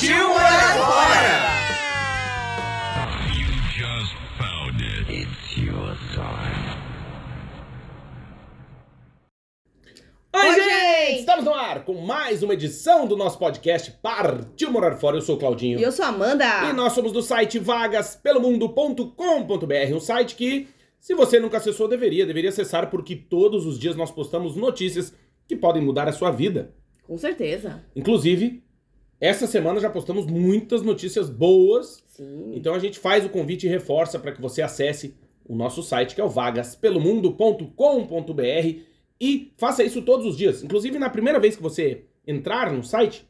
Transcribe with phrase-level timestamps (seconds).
[0.00, 1.34] Partiu morar fora!
[10.32, 10.70] Oi, Oi, gente!
[10.70, 11.18] gente!
[11.20, 15.18] Estamos no ar com mais uma edição do nosso podcast Partiu Morar Fora.
[15.18, 15.78] Eu sou o Claudinho.
[15.78, 16.46] E eu sou a Amanda.
[16.70, 20.66] E nós somos do site vagaspelomundo.com.br, um site que,
[20.98, 25.12] se você nunca acessou, deveria, deveria acessar, porque todos os dias nós postamos notícias
[25.46, 26.74] que podem mudar a sua vida.
[27.06, 27.84] Com certeza.
[27.94, 28.64] Inclusive,
[29.20, 32.52] essa semana já postamos muitas notícias boas, Sim.
[32.54, 35.14] então a gente faz o convite e reforça para que você acesse
[35.46, 38.78] o nosso site, que é o vagaspelomundo.com.br,
[39.20, 40.62] e faça isso todos os dias.
[40.62, 43.28] Inclusive, na primeira vez que você entrar no site,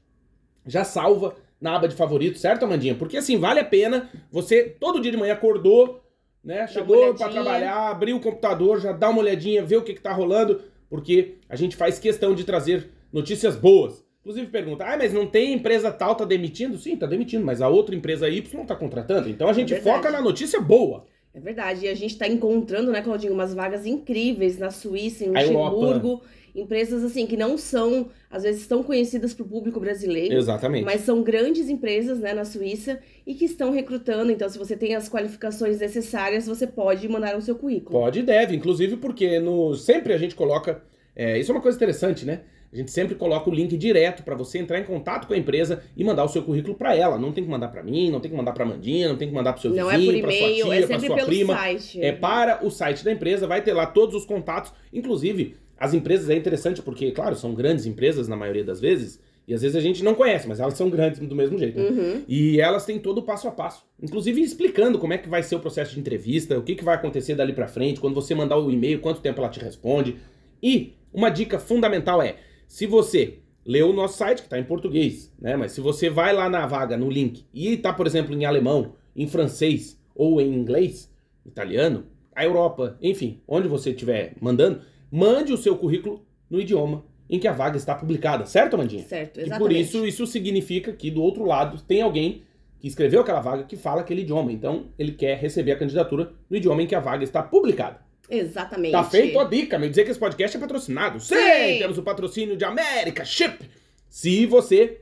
[0.64, 2.94] já salva na aba de favoritos, certo, Amandinha?
[2.94, 6.02] Porque assim, vale a pena você, todo dia de manhã, acordou,
[6.42, 6.66] né?
[6.68, 10.00] Chegou uma para trabalhar, abriu o computador, já dá uma olhadinha, vê o que, que
[10.00, 14.04] tá rolando, porque a gente faz questão de trazer notícias boas.
[14.20, 16.76] Inclusive pergunta, ah, mas não tem empresa tal tá demitindo?
[16.76, 19.30] Sim, tá demitindo, mas a outra empresa Y tá contratando.
[19.30, 21.06] Então a gente É foca na notícia boa.
[21.32, 21.86] É verdade.
[21.86, 25.28] E a gente tá encontrando, né, Claudinho, umas vagas incríveis na Suíça, em.
[25.28, 26.22] Luxemburgo.
[26.52, 30.34] Empresas, assim, que não são, às vezes, tão conhecidas pro público brasileiro.
[30.34, 30.84] Exatamente.
[30.84, 34.32] Mas são grandes empresas, né, na Suíça e que estão recrutando.
[34.32, 38.00] Então, se você tem as qualificações necessárias, você pode mandar o seu currículo.
[38.00, 40.82] Pode e deve, inclusive porque no, sempre a gente coloca.
[41.14, 42.40] é, isso é uma coisa interessante, né?
[42.72, 45.82] A gente sempre coloca o link direto para você entrar em contato com a empresa
[45.96, 47.18] e mandar o seu currículo para ela.
[47.18, 49.34] Não tem que mandar para mim, não tem que mandar para Mandinha, não tem que
[49.34, 51.54] mandar para seu Não é vizinho, por para sua tia, é para sua pelo prima.
[51.54, 52.00] site.
[52.00, 54.72] É para o site da empresa, vai ter lá todos os contatos.
[54.92, 59.18] Inclusive, as empresas é interessante porque, claro, são grandes empresas na maioria das vezes.
[59.48, 61.76] E às vezes a gente não conhece, mas elas são grandes do mesmo jeito.
[61.76, 61.88] né?
[61.88, 62.22] Uhum.
[62.28, 63.84] E elas têm todo o passo a passo.
[64.00, 66.94] Inclusive explicando como é que vai ser o processo de entrevista, o que, que vai
[66.94, 70.18] acontecer dali pra frente, quando você mandar o e-mail, quanto tempo ela te responde.
[70.62, 72.36] E uma dica fundamental é,
[72.70, 75.56] se você leu o nosso site, que tá em português, né?
[75.56, 78.94] Mas se você vai lá na vaga, no link, e tá, por exemplo, em alemão,
[79.14, 81.12] em francês ou em inglês,
[81.44, 87.40] italiano, a Europa, enfim, onde você estiver mandando, mande o seu currículo no idioma em
[87.40, 89.02] que a vaga está publicada, certo, Mandinha?
[89.02, 89.58] Certo, E exatamente.
[89.58, 92.44] por isso, isso significa que do outro lado tem alguém
[92.78, 94.52] que escreveu aquela vaga que fala aquele idioma.
[94.52, 97.98] Então, ele quer receber a candidatura no idioma em que a vaga está publicada.
[98.30, 98.92] Exatamente.
[98.92, 101.18] Tá feito a dica, me dizer que esse podcast é patrocinado.
[101.20, 101.78] Sim, Sim.
[101.78, 103.68] temos o patrocínio de América Chip.
[104.08, 105.00] Se você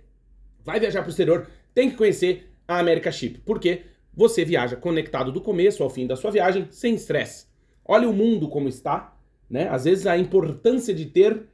[0.65, 3.41] vai viajar para o exterior, tem que conhecer a América Chip.
[3.45, 3.83] Porque
[4.15, 7.47] você viaja conectado do começo ao fim da sua viagem, sem estresse.
[7.85, 9.17] Olha o mundo como está,
[9.49, 9.69] né?
[9.69, 11.47] Às vezes a importância de ter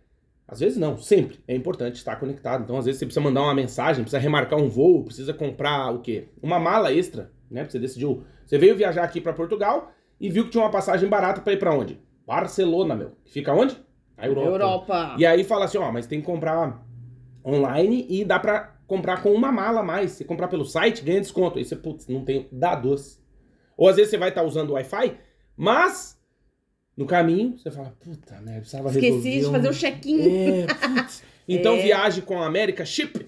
[0.46, 2.64] às vezes não, sempre é importante estar conectado.
[2.64, 6.00] Então, às vezes você precisa mandar uma mensagem, precisa remarcar um voo, precisa comprar o
[6.00, 6.28] quê?
[6.42, 7.64] Uma mala extra, né?
[7.64, 9.92] Você decidiu, você veio viajar aqui para Portugal
[10.24, 12.00] e viu que tinha uma passagem barata para ir para onde?
[12.26, 13.12] Barcelona, meu.
[13.26, 13.76] Fica onde?
[14.16, 14.48] Na Europa.
[14.48, 15.16] Europa.
[15.18, 16.82] E aí fala assim, ó, mas tem que comprar
[17.44, 20.12] online e dá pra comprar com uma mala a mais.
[20.12, 21.58] Se comprar pelo site, ganha desconto.
[21.58, 23.20] Aí você, putz, não tem dados.
[23.76, 25.16] Ou às vezes você vai estar usando o Wi-Fi,
[25.56, 26.18] mas
[26.96, 30.20] no caminho você fala, puta merda, precisava Esqueci resolver de um- fazer o check-in.
[30.62, 31.22] é, putz.
[31.46, 31.82] Então É.
[31.82, 33.26] viaje com a America Chip.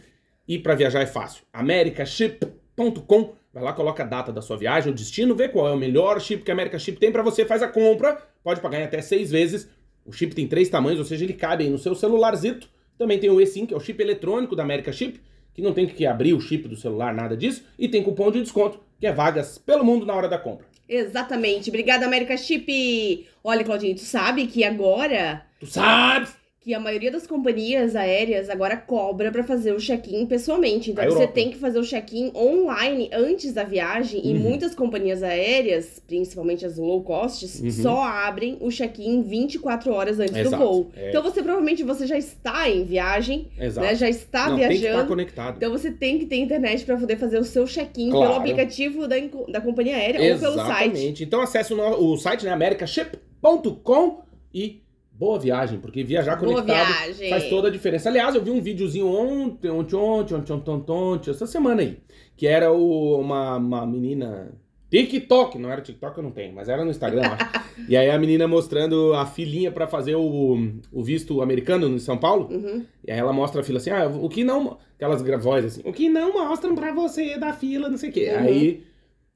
[0.48, 1.44] E para viajar é fácil.
[1.52, 3.34] americaship.com.
[3.56, 6.20] Vai lá, coloca a data da sua viagem, o destino, vê qual é o melhor
[6.20, 9.00] chip que a America Chip tem para você, faz a compra, pode pagar em até
[9.00, 9.66] seis vezes.
[10.04, 12.68] O chip tem três tamanhos, ou seja, ele cabe aí no seu celularzito.
[12.98, 15.22] Também tem o eSIM, que é o chip eletrônico da America Chip,
[15.54, 17.64] que não tem que abrir o chip do celular, nada disso.
[17.78, 20.66] E tem cupom de desconto, que é vagas pelo mundo na hora da compra.
[20.86, 21.70] Exatamente.
[21.70, 23.26] Obrigada, América Chip.
[23.42, 26.36] Olha, Claudinho, tu sabe que agora Tu sabes?
[26.66, 30.90] Que a maioria das companhias aéreas agora cobra pra fazer o check-in pessoalmente.
[30.90, 31.32] Então A você Europa.
[31.32, 34.40] tem que fazer o check-in online antes da viagem e Uhum.
[34.40, 37.70] muitas companhias aéreas, principalmente as low costs, Uhum.
[37.70, 40.56] só abrem o check-in 24 horas antes Exato.
[40.56, 40.90] do voo.
[40.96, 41.10] É.
[41.10, 43.94] Então você provavelmente você já está em viagem, né?
[43.94, 45.06] Já está não, tem que estar viajando.
[45.08, 45.56] conectado.
[45.58, 48.26] Então você tem que ter internet para poder fazer o seu check-in Claro.
[48.26, 49.14] pelo aplicativo da,
[49.52, 50.70] da companhia aérea ou pelo site.
[50.90, 51.22] Exatamente.
[51.22, 51.78] Então acesse o,
[52.12, 54.22] o site, né, americaship.com
[54.52, 54.80] e
[55.18, 57.30] boa viagem, porque viajar Boa conectado viagem.
[57.30, 58.08] faz toda a diferença.
[58.08, 61.98] Aliás, eu vi um videozinho ontem, ontem, ontem, ontem, ontem, ontem, ontem, essa semana aí,
[62.36, 64.52] que era o- uma, uma menina
[64.90, 67.66] TikTok, não era TikTok, eu não tenho, mas era no Instagram, acho.
[67.88, 70.56] E aí a menina mostrando a filinha pra fazer o,
[70.90, 72.48] o visto americano em São Paulo.
[72.50, 72.82] Uhum.
[73.06, 74.78] E aí ela mostra a fila assim, ah, o que não.
[74.96, 78.30] Aquelas vozes assim, o que não mostram pra você da fila, não sei o quê.
[78.32, 78.38] Uhum.
[78.38, 78.84] Aí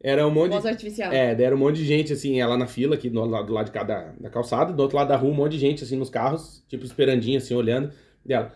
[0.02, 1.12] era um monte Voz artificial.
[1.12, 3.66] É, deram um monte de gente, assim, ela na fila, aqui do lado, do lado
[3.66, 6.08] de cada da calçada, do outro lado da rua, um monte de gente, assim, nos
[6.08, 7.90] carros, tipo, esperandinho, assim, olhando.
[8.24, 8.52] Dela.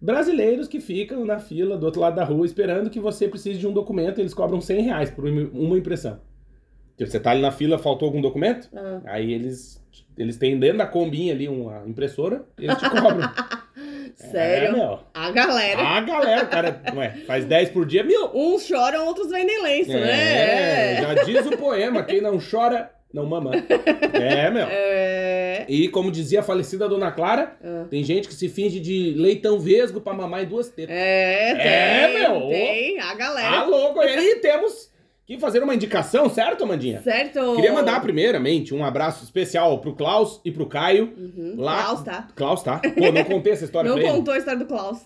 [0.00, 3.66] Brasileiros que ficam na fila do outro lado da rua esperando que você precise de
[3.66, 6.20] um documento, eles cobram 100 reais por uma impressão.
[6.96, 8.68] Tipo, você tá ali na fila, faltou algum documento?
[8.74, 9.00] Ah.
[9.06, 9.84] Aí eles,
[10.16, 13.28] eles têm dentro da combinha ali uma impressora, e eles te cobram.
[14.18, 14.68] Sério?
[14.68, 14.98] É, meu.
[15.14, 15.80] A galera.
[15.80, 18.30] A galera, cara, ué, faz 10 por dia, mil.
[18.34, 21.02] Uns choram, outros vendem lenço, É, né?
[21.02, 23.52] já diz o poema, quem não chora, não mama.
[24.12, 24.66] É, meu.
[24.68, 25.64] É.
[25.68, 27.84] E como dizia a falecida Dona Clara, Ah.
[27.90, 30.96] tem gente que se finge de leitão vesgo pra mamar em duas tetas.
[30.96, 31.66] É, tem.
[31.66, 32.48] É, meu.
[32.48, 33.58] Tem, a galera.
[33.60, 34.87] Alô, e aí temos
[35.36, 37.02] que fazer uma indicação, certo, Amandinha?
[37.02, 37.54] Certo?
[37.54, 41.12] Queria mandar primeiramente um abraço especial pro Klaus e pro Caio.
[41.18, 41.54] Uhum.
[41.58, 42.28] Lá- Klaus, tá?
[42.34, 42.78] Klaus, tá?
[42.78, 44.98] Pô, não contei essa história Não contou a história do Klaus.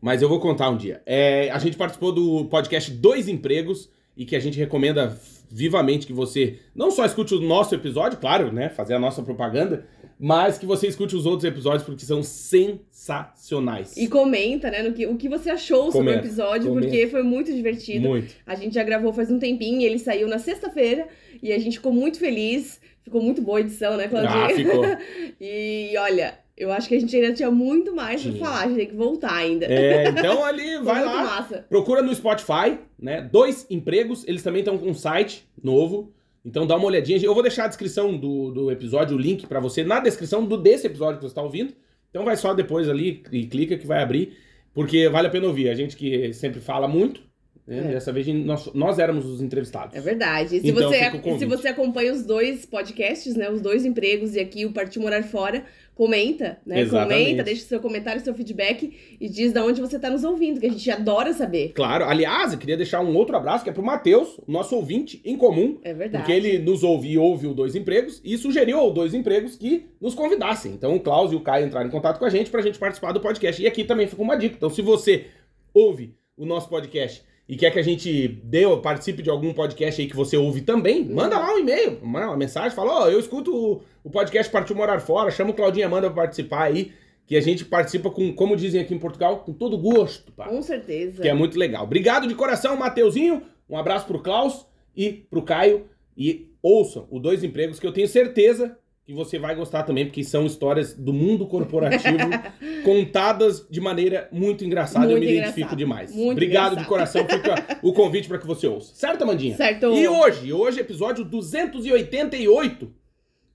[0.00, 1.00] Mas eu vou contar um dia.
[1.06, 5.18] É, a gente participou do podcast Dois Empregos e que a gente recomenda
[5.50, 8.68] vivamente que você não só escute o nosso episódio, claro, né?
[8.68, 9.86] Fazer a nossa propaganda,
[10.22, 13.96] mas que você escute os outros episódios porque são sensacionais.
[13.96, 16.88] E comenta, né, no que, o que você achou sobre Comenta, o episódio, comenta.
[16.88, 18.06] porque foi muito divertido.
[18.06, 18.34] Muito.
[18.46, 21.08] A gente já gravou faz um tempinho, ele saiu na sexta-feira
[21.42, 22.78] e a gente ficou muito feliz.
[23.02, 24.44] Ficou muito boa a edição, né, Claudinha?
[24.44, 24.84] Ah, ficou.
[25.40, 28.76] E olha, eu acho que a gente ainda tinha muito mais pra falar, a gente
[28.76, 29.64] tem que voltar ainda.
[29.64, 31.24] É, então ali, vai lá.
[31.24, 31.64] massa.
[31.66, 33.22] Procura no Spotify, né?
[33.22, 34.22] Dois empregos.
[34.28, 36.12] Eles também estão com um site novo.
[36.44, 37.18] Então dá uma olhadinha.
[37.22, 40.56] Eu vou deixar a descrição do, do episódio, o link pra você, na descrição do
[40.56, 41.74] desse episódio que você está ouvindo.
[42.08, 44.36] Então vai só depois ali e clica que vai abrir.
[44.72, 45.68] Porque vale a pena ouvir.
[45.68, 47.22] A gente que sempre fala muito.
[47.66, 47.78] Né?
[47.78, 47.92] É.
[47.92, 49.94] Dessa vez nós, nós éramos os entrevistados.
[49.94, 50.56] É verdade.
[50.56, 53.50] E se, Então, você, se você acompanha os dois podcasts, né?
[53.50, 55.64] Os dois empregos e aqui o Partiu Morar Fora,
[55.94, 56.80] comenta, né?
[56.80, 57.22] Exatamente.
[57.24, 60.66] Comenta, deixa seu comentário, seu feedback e diz de onde você tá nos ouvindo, que
[60.66, 61.72] a gente adora saber.
[61.74, 62.04] Claro.
[62.04, 65.78] Aliás, eu queria deixar um outro abraço que é pro Matheus, nosso ouvinte em comum.
[65.82, 66.24] É verdade.
[66.24, 69.86] Porque ele nos ouve e ouve o Dois Empregos e sugeriu ao Dois Empregos que
[70.00, 70.72] nos convidassem.
[70.72, 73.12] Então o Klaus e o Caio entraram em contato com a gente pra gente participar
[73.12, 73.62] do podcast.
[73.62, 74.56] E aqui também fica uma dica.
[74.56, 75.26] Então se você
[75.74, 80.00] ouve o nosso podcast e quer que a gente dê, ou participe de algum podcast
[80.00, 83.18] aí que você ouve também, manda lá um e-mail, manda uma mensagem, fala, ó, eu
[83.18, 86.92] escuto o, o podcast Partiu Morar Fora, chama o Claudinha Amanda pra participar aí,
[87.26, 90.46] que a gente participa com, como dizem aqui em Portugal, com todo gosto, pá.
[90.46, 91.22] Com certeza.
[91.22, 91.82] Que é muito legal.
[91.82, 93.42] Obrigado de coração, Mateuzinho.
[93.68, 94.64] Um abraço pro Klaus
[94.96, 95.86] e pro Caio.
[96.16, 98.78] E ouçam o Dois Empregos, que eu tenho certeza
[99.10, 102.16] que você vai gostar também, porque são histórias do mundo corporativo
[102.84, 105.06] contadas de maneira muito engraçada.
[105.06, 105.50] eu Muito me engraçado.
[105.52, 106.14] identifico demais.
[106.14, 106.88] Muito Obrigado de engraçado.
[106.88, 107.26] coração.
[107.28, 108.94] Fica o convite para que você ouça.
[108.94, 109.56] Certo, Amandinha?
[109.56, 109.86] Certo.
[109.92, 112.92] E hoje, hoje, episódio 288.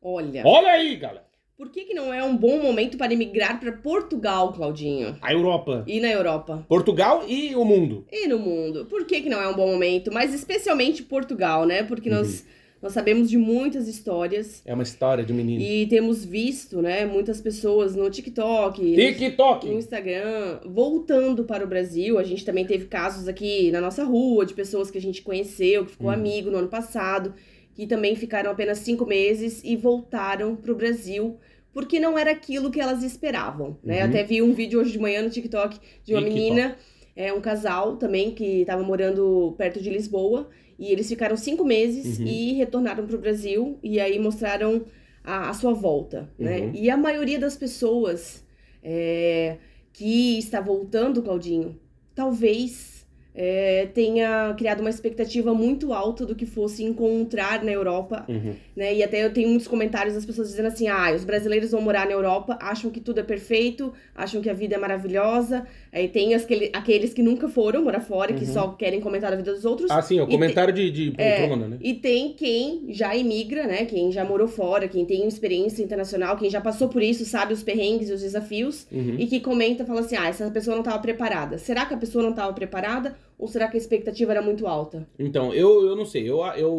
[0.02, 1.26] Olha, Olha aí, galera.
[1.58, 5.18] por que, que não é um bom momento para emigrar para Portugal, Claudinho?
[5.22, 5.84] A Europa.
[5.88, 6.66] E na Europa?
[6.68, 8.06] Portugal e o mundo.
[8.12, 8.86] E no mundo?
[8.86, 10.12] Por que, que não é um bom momento?
[10.12, 11.82] Mas especialmente Portugal, né?
[11.84, 12.18] Porque Uhum.
[12.18, 12.46] nós,
[12.86, 15.60] nós sabemos de muitas histórias É uma história de um menino.
[15.60, 19.68] e temos visto, né, muitas pessoas no TikTok, no TikTok.
[19.68, 22.20] Instagram, voltando para o Brasil.
[22.20, 25.84] A gente também teve casos aqui na nossa rua de pessoas que a gente conheceu,
[25.84, 26.14] que ficou Uhum.
[26.14, 27.34] amigo no ano passado,
[27.74, 31.38] que também ficaram apenas cinco meses e voltaram para o Brasil.
[31.74, 34.04] Porque não era aquilo que elas esperavam, né?
[34.04, 34.10] Uhum.
[34.10, 36.40] Até vi um vídeo hoje de manhã no TikTok de uma TikTok.
[36.44, 36.76] menina,
[37.16, 40.48] é, um casal também, que estava morando perto de Lisboa.
[40.78, 42.26] E eles ficaram cinco meses Uhum.
[42.28, 43.78] e retornaram para o Brasil.
[43.84, 44.84] E aí mostraram
[45.24, 46.60] a, a sua volta, né?
[46.60, 46.72] Uhum.
[46.76, 48.44] E a maioria das pessoas
[48.84, 49.58] é,
[49.94, 51.80] que está voltando, Claudinho,
[52.14, 52.94] talvez
[53.38, 58.54] é, tenha criado uma expectativa muito alta do que fosse encontrar na Europa, Uhum.
[58.76, 58.96] né?
[58.96, 62.06] E até eu tenho muitos comentários das pessoas dizendo assim: ah, os brasileiros vão morar
[62.06, 65.66] na Europa, acham que tudo é perfeito, acham que a vida é maravilhosa.
[65.96, 68.54] Aí tem aquele, aqueles que nunca foram morar fora, que Uhum.
[68.54, 69.90] só querem comentar a vida dos outros.
[69.90, 71.78] Ah, sim, o E comentário de, de poltrona, né?
[71.82, 73.86] E tem quem já imigra, né?
[73.86, 77.64] Quem já morou fora, quem tem experiência internacional, quem já passou por isso, sabe os
[77.64, 79.16] perrengues e os desafios, Uhum.
[79.18, 81.58] e que comenta, fala assim: ah, essa pessoa não estava preparada.
[81.58, 83.16] Será que a pessoa não estava preparada?
[83.38, 85.06] Ou será que a expectativa era muito alta?
[85.20, 86.40] Então, eu, eu não sei, eu...
[86.56, 86.74] eu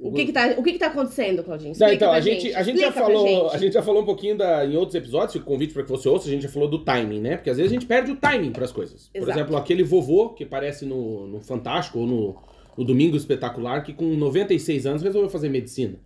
[0.00, 1.72] O que que tá, o que que tá acontecendo, Claudinho?
[1.72, 3.54] Explica então, a gente, a gente já falou, gente.
[3.54, 6.08] a gente já falou um pouquinho da, em outros episódios, o convite para que você
[6.08, 7.36] ouça, a gente já falou do timing, né?
[7.36, 9.08] Porque às vezes a gente perde o timing para as coisas.
[9.08, 9.38] Por Exato.
[9.38, 12.36] exemplo, aquele vovô que aparece no, no Fantástico ou no,
[12.78, 15.98] no Domingo Espetacular que com 96 anos resolveu fazer medicina.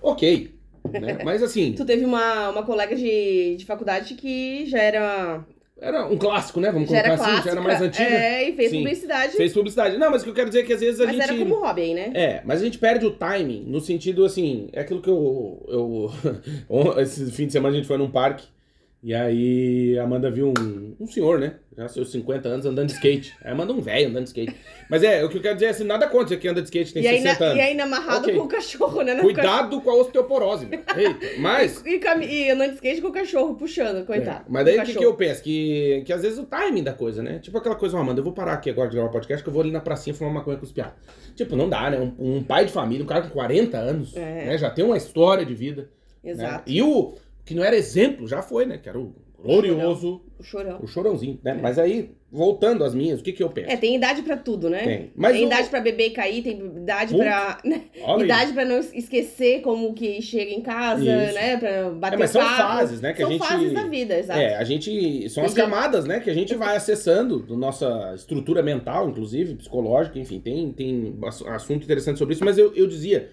[0.00, 0.54] OK,
[0.92, 1.18] né?
[1.24, 5.44] Mas assim, Tu teve uma, uma colega de, de faculdade que já era
[5.80, 6.72] Era um clássico, né?
[6.72, 7.44] Vamos Já colocar assim, clássica.
[7.44, 8.08] já era mais antiga.
[8.08, 8.78] É, e fez Sim.
[8.78, 9.32] publicidade.
[9.32, 9.96] Fez publicidade.
[9.96, 11.30] Não, mas o que eu quero dizer é que às vezes a mas gente.
[11.30, 12.10] era como hobby, né?
[12.14, 15.64] É, mas a gente perde o timing no sentido assim, é aquilo que eu.
[15.68, 18.44] eu esse fim de semana a gente foi num parque
[19.02, 21.54] e aí a Amanda viu um, um senhor, né?
[21.76, 23.36] Já seus 50 anos andando de skate.
[23.44, 24.56] Aí Amanda um velho andando de skate.
[24.90, 26.92] Mas é, o que eu quero dizer é assim, nada contra que anda de skate
[26.92, 27.58] tem E aí, 60 na, anos.
[27.58, 28.34] e ainda amarrado Ok.
[28.34, 29.14] com o cachorro, né?
[29.20, 30.66] Cuidado com a osteoporose.
[30.66, 30.80] meu.
[30.96, 31.78] Eita, mas.
[31.78, 31.88] cachorro.
[31.94, 34.40] E, cami- e andando de skate com o cachorro puxando, coitado.
[34.40, 35.12] É, mas daí O que, que cachorro.
[35.12, 35.42] eu penso?
[35.44, 37.38] Que, que às vezes o timing da coisa, né?
[37.38, 39.52] Tipo aquela coisa, ó, Amanda, eu vou parar aqui agora de gravar podcast que eu
[39.52, 40.94] vou ali na pracinha fumar maconha com os piados.
[41.36, 42.00] Tipo, não dá, né?
[42.00, 44.46] Um, um pai de família, um cara com 40 anos, É.
[44.46, 44.58] né?
[44.58, 45.88] Já tem uma história de vida.
[46.24, 46.32] né?
[46.32, 46.64] Exato.
[46.66, 47.14] E o
[47.48, 48.78] que não era exemplo, já foi, né?
[48.78, 50.78] Que era o glorioso, O chorão.
[50.82, 51.54] o chorãozinho, né?
[51.62, 53.70] Mas aí, voltando às minhas, o que que eu penso?
[53.70, 54.82] É, tem idade pra tudo, né?
[54.82, 55.12] Tem.
[55.16, 57.58] Mas tem o- idade pra beber e cair, tem idade Puta, pra.
[57.64, 57.82] né?
[58.18, 61.34] Idade pra não esquecer como que chega em casa, Isso.
[61.34, 61.56] né?
[61.56, 64.40] Pra bater É, mas são fases, né, que a são gente- fases da vida, exato.
[64.40, 65.30] É, a gente.
[65.30, 70.18] São as camadas, né, que a gente vai acessando da nossa estrutura mental, inclusive, psicológica,
[70.18, 73.30] enfim, tem, tem ass- assunto interessante sobre isso, mas eu, eu dizia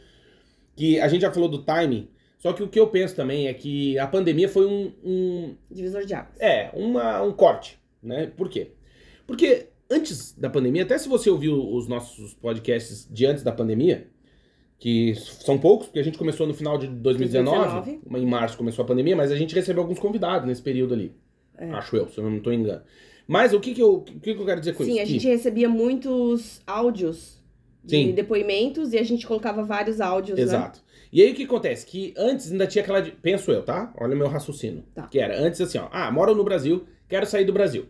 [0.75, 2.07] que a gente já falou do timing,
[2.45, 4.91] só que o que eu penso também é que a pandemia foi um.
[5.03, 6.39] um Divisor de águas.
[6.39, 8.27] é, uma, um corte, né?
[8.37, 8.73] Por quê?
[9.25, 14.05] Porque antes da pandemia, até se você ouviu os nossos podcasts de antes da pandemia,
[14.77, 18.87] que são poucos, porque a gente começou no final de 2019, em março começou a
[18.87, 21.15] pandemia, mas a gente recebeu alguns convidados nesse período ali.
[21.57, 21.71] É.
[21.71, 22.83] Acho eu, se eu não estou enganando.
[23.27, 25.01] Mas o que que eu, o que que eu quero dizer com Sim, isso?
[25.01, 27.41] a Que- gente recebia muitos áudios
[27.83, 28.11] de Sim.
[28.11, 30.45] depoimentos e a gente colocava vários áudios, né?
[31.15, 31.85] E aí o que acontece?
[31.85, 32.99] Que antes ainda tinha aquela.
[32.99, 33.93] de- Penso eu, tá?
[33.97, 34.83] Olha o meu raciocínio.
[34.93, 35.03] Tá.
[35.07, 35.87] Que era antes assim, ó.
[35.89, 37.85] Ah, moro no Brasil, quero sair do Brasil.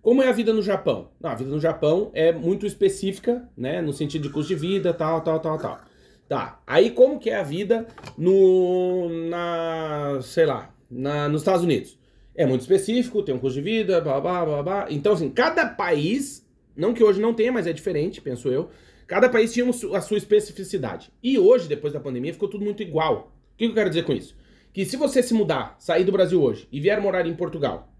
[0.00, 1.08] Como é a vida no Japão?
[1.20, 3.82] Não, a vida no Japão é muito específica, né?
[3.82, 5.80] No sentido de custo de vida, tal, tal, tal, tal.
[6.28, 6.62] Tá.
[6.64, 7.84] Aí como que é a vida
[8.16, 9.08] no.
[9.28, 10.20] na.
[10.22, 11.98] sei lá, na, nos Estados Unidos?
[12.32, 14.86] É muito específico, tem um custo de vida, blá, blá, blá, blá.
[14.88, 18.70] Então, assim, cada país, não que hoje não tenha, mas é diferente, penso eu.
[19.12, 21.12] Cada país tinha a sua especificidade.
[21.22, 23.30] E hoje, depois da pandemia, ficou tudo muito igual.
[23.52, 24.34] O que eu quero dizer com isso?
[24.72, 27.92] Que se você se mudar, sair do Brasil hoje e vier morar em Portugal,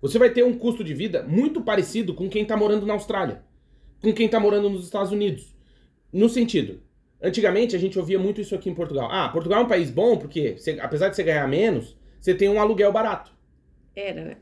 [0.00, 3.44] você vai ter um custo de vida muito parecido com quem tá morando na Austrália,
[4.02, 5.54] com quem tá morando nos Estados Unidos.
[6.12, 6.80] No sentido,
[7.22, 9.08] antigamente a gente ouvia muito isso aqui em Portugal.
[9.12, 12.48] Ah, Portugal é um país bom porque, você- apesar de você ganhar menos, você tem
[12.48, 13.30] um aluguel barato.
[13.94, 14.36] Era, né?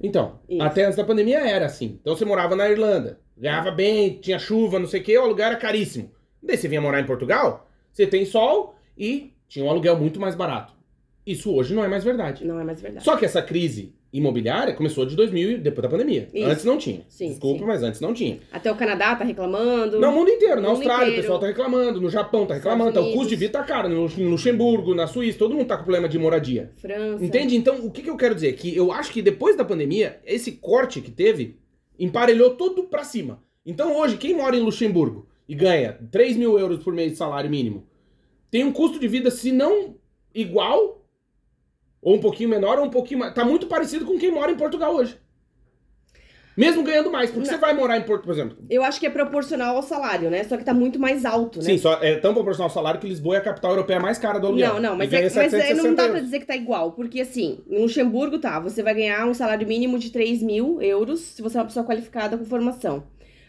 [0.00, 0.62] Então, Isso.
[0.62, 1.98] até antes da pandemia era assim.
[2.00, 5.46] Então você morava na Irlanda, ganhava bem, tinha chuva, não sei o que, o aluguel
[5.46, 6.10] era caríssimo.
[6.42, 10.34] Daí você vinha morar em Portugal, você tem sol e tinha um aluguel muito mais
[10.34, 10.72] barato.
[11.26, 12.46] Isso hoje não é mais verdade.
[12.46, 13.04] Não é mais verdade.
[13.04, 16.28] Só que essa crise imobiliária começou de 2000 e depois da pandemia.
[16.34, 16.48] Isso.
[16.48, 17.02] Antes não tinha.
[17.08, 17.64] Sim, Desculpa, sim.
[17.66, 18.38] mas antes não tinha.
[18.50, 20.00] Até o Canadá tá reclamando.
[20.00, 21.22] No mundo inteiro, na mundo Austrália o inteiro.
[21.22, 24.08] pessoal tá reclamando, no Japão tá reclamando, então o custo de vida tá caro, no
[24.08, 26.72] no Luxemburgo, na Suíça, todo mundo tá com problema de moradia.
[26.80, 27.24] França.
[27.24, 27.54] Entende?
[27.54, 28.52] Então, o que, que eu quero dizer?
[28.54, 31.56] Que eu acho que depois da pandemia, esse corte que teve
[32.00, 33.44] emparelhou tudo pra cima.
[33.64, 37.50] Então, hoje, quem mora em Luxemburgo e ganha 3 mil euros por mês de salário
[37.50, 37.86] mínimo,
[38.50, 39.96] tem um custo de vida, se não
[40.34, 41.04] igual,
[42.00, 43.34] ou um pouquinho menor, ou um pouquinho mais.
[43.34, 45.18] Tá muito parecido com quem mora em Portugal hoje.
[46.56, 47.54] Mesmo ganhando mais, porque Não.
[47.54, 48.58] você vai morar em Porto, por exemplo.
[48.68, 50.44] Eu acho que é proporcional ao salário, né?
[50.44, 51.64] Só que tá muito mais alto, né?
[51.64, 54.38] Sim, só é tão proporcional ao salário que Lisboa é a capital europeia mais cara
[54.38, 54.74] do aluguel.
[54.74, 57.20] Não, não, mas, é, mas é, não 760 dá pra dizer que tá igual, porque
[57.20, 61.42] assim, em Luxemburgo tá, você vai ganhar um salário mínimo de 3 mil euros se
[61.42, 63.04] você é uma pessoa qualificada com formação.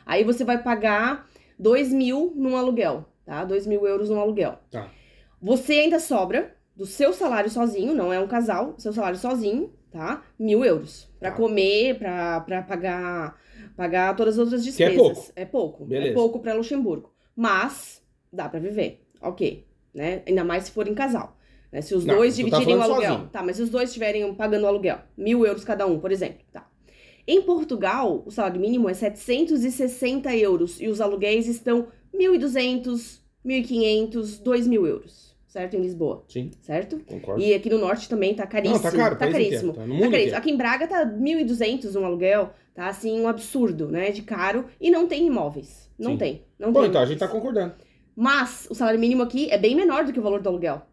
[0.05, 1.27] Aí você vai pagar
[1.57, 3.43] 2 mil num aluguel, tá?
[3.43, 4.59] 2 mil euros num aluguel.
[4.69, 4.87] Tá.
[5.41, 10.23] Você ainda sobra do seu salário sozinho, não é um casal, seu salário sozinho, tá?
[10.39, 11.07] Mil euros.
[11.19, 11.37] Pra Tá.
[11.37, 13.37] comer, pra, pra pagar,
[13.77, 14.97] pagar todas as outras Que é despesas.
[15.17, 15.31] pouco.
[15.35, 15.85] É pouco.
[15.85, 16.09] Beleza.
[16.09, 17.13] É pouco pra Luxemburgo.
[17.35, 18.01] Mas
[18.33, 19.05] dá pra viver.
[19.21, 19.67] Ok.
[19.93, 20.23] Né?
[20.27, 21.37] Ainda mais se for em casal.
[21.71, 21.81] Né?
[21.83, 23.11] Se os Não, dois tá dividirem o falando aluguel.
[23.11, 23.29] sozinho.
[23.29, 26.39] Tá, mas se os dois estiverem pagando o aluguel, mil euros cada um, por exemplo.
[26.51, 26.67] Tá.
[27.27, 34.87] Em Portugal, o salário mínimo é 760 euros e os aluguéis estão 1.200, 1.500, 2.000
[34.87, 35.30] euros.
[35.51, 35.75] Certo?
[35.75, 36.23] Em Lisboa.
[36.29, 36.97] Sim, Certo?
[37.05, 37.41] concordo.
[37.43, 38.81] E aqui no norte também tá caríssimo.
[38.81, 39.71] Não, tá caro, tá país caríssimo.
[39.71, 40.37] inteiro, tá Tá caríssimo.
[40.37, 44.89] Aqui em Braga tá 1.200 um aluguel, tá assim um absurdo, né, de caro e
[44.89, 45.91] não tem imóveis.
[45.99, 46.17] Não Sim.
[46.17, 46.89] tem, não Bom, tem.
[46.89, 47.31] então a gente imóveis.
[47.31, 47.73] tá concordando.
[48.15, 50.83] Mas o salário mínimo aqui é bem menor do que o valor do aluguel.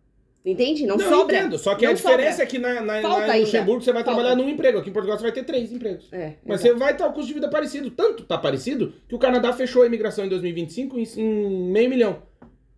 [0.44, 0.86] Entende?
[0.86, 1.36] Não, Não, sobra.
[1.38, 1.58] entendo.
[1.58, 2.42] Só que Não a diferença sobra.
[2.44, 3.36] é que na, na, na-.
[3.36, 4.16] Luxemburgo você vai Falta.
[4.20, 4.78] trabalhar num emprego.
[4.78, 6.08] Aqui em Portugal você vai ter três empregos.
[6.12, 6.74] É, Mas exato.
[6.74, 7.90] você vai estar o custo de vida parecido.
[7.90, 12.22] Tanto tá parecido que o Canadá fechou a imigração em 2025 em, em meio milhão.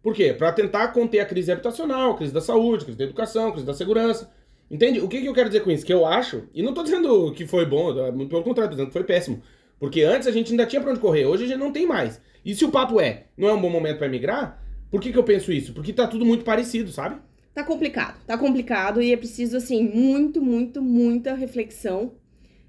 [0.02, 0.32] Por quê?
[0.32, 3.52] Pra tentar conter a crise habitacional, a crise da saúde, a crise da educação, a
[3.52, 4.30] crise da segurança.
[4.70, 5.00] Entende?
[5.00, 5.84] O que, que eu quero dizer com isso?
[5.84, 8.88] Que eu acho, e não tô dizendo que foi bom, muito pelo contrário, tô dizendo
[8.88, 9.42] que foi péssimo.
[9.78, 12.20] Porque antes a gente ainda tinha pra onde correr, hoje a gente não tem mais.
[12.44, 15.18] E se o papo é, não é um bom momento pra emigrar, por que, que
[15.18, 15.72] eu penso isso?
[15.72, 17.16] Porque tá tudo muito parecido, sabe?
[17.52, 22.12] Tá complicado, tá complicado e é preciso, assim, muito, muito, muita reflexão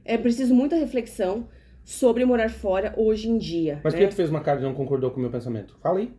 [0.04, 1.48] é preciso muita reflexão
[1.84, 3.82] sobre morar fora hoje em dia.
[3.84, 4.00] Mas né?
[4.00, 5.78] por que tu fez uma cara e não concordou com o meu pensamento?
[5.82, 6.14] Fala aí.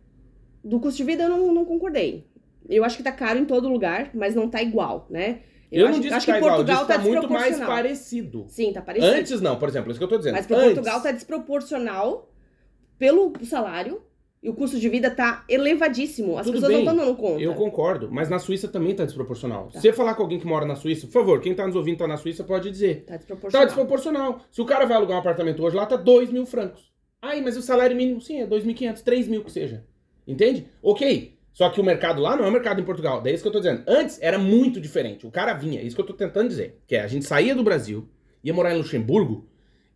[0.63, 2.25] Do custo de vida eu não, não concordei.
[2.69, 5.39] Eu acho que tá caro em todo lugar, mas não tá igual, né?
[5.71, 7.29] Eu, acho, não disse acho que tá igual, eu disse Portugal que tá tá muito
[7.33, 7.75] mais desproporcional.
[7.83, 8.45] parecido.
[8.47, 9.11] Sim, tá parecido.
[9.13, 10.35] Antes não, por exemplo, isso que eu tô dizendo.
[10.35, 12.29] Mas Antes, Portugal tá desproporcional
[12.97, 14.01] pelo salário
[14.41, 16.37] e o custo de vida tá elevadíssimo.
[16.37, 17.41] As Tudo pessoas bem, não estão dando conta.
[17.41, 19.65] Eu concordo, mas na Suíça também tá desproporcional.
[19.65, 19.79] Tá.
[19.79, 21.97] Se você falar com alguém que mora na Suíça, por favor, quem tá nos ouvindo
[21.97, 23.03] tá na Suíça pode dizer.
[23.05, 23.65] Tá Tá desproporcional.
[23.65, 24.39] desproporcional.
[24.51, 26.91] Se o cara vai alugar um apartamento hoje lá, tá 2 mil francos.
[27.21, 29.85] Ai, mas o salário mínimo, sim, é 2.500, 3 mil que seja.
[30.27, 30.65] Entende?
[30.81, 31.33] Ok.
[31.53, 33.21] Só que o mercado lá não é o mercado em Portugal.
[33.21, 33.83] Daí é isso que eu tô dizendo.
[33.87, 35.27] Antes era muito diferente.
[35.27, 36.79] O cara vinha, é isso que eu tô tentando dizer.
[36.87, 38.07] Que é, a gente saía do Brasil,
[38.43, 39.47] ia morar em Luxemburgo,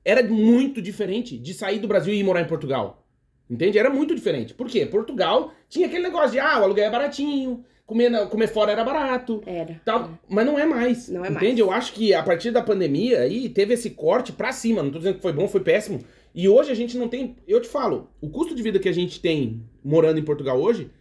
[0.05, 3.03] era muito diferente de sair do Brasil e ir morar em Portugal.
[3.49, 3.79] Entende?
[3.79, 4.53] Era muito diferente.
[4.53, 4.85] Por quê?
[4.85, 8.83] Portugal tinha aquele negócio de, ah, o aluguel é baratinho, comer, na- comer fora era
[8.83, 9.81] barato, Era.
[9.83, 11.07] tal, mas não é mais.
[11.09, 11.45] Não é entende?
[11.45, 11.59] mais.
[11.59, 14.83] Eu acho que a partir da pandemia aí teve esse corte pra cima.
[14.83, 16.01] Não tô dizendo que foi bom, foi péssimo.
[16.37, 17.35] E hoje a gente não tem.
[17.47, 20.91] Eu te falo, o custo de vida que a gente tem morando em Portugal hoje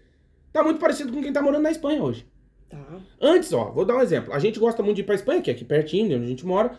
[0.51, 2.27] tá muito parecido com quem tá morando na Espanha hoje.
[2.71, 2.83] Tá.
[3.21, 4.33] Antes, ó, vou dar um exemplo.
[4.33, 6.29] A gente gosta muito de ir pra Espanha, que é aqui pertinho, de onde a
[6.29, 6.79] gente mora.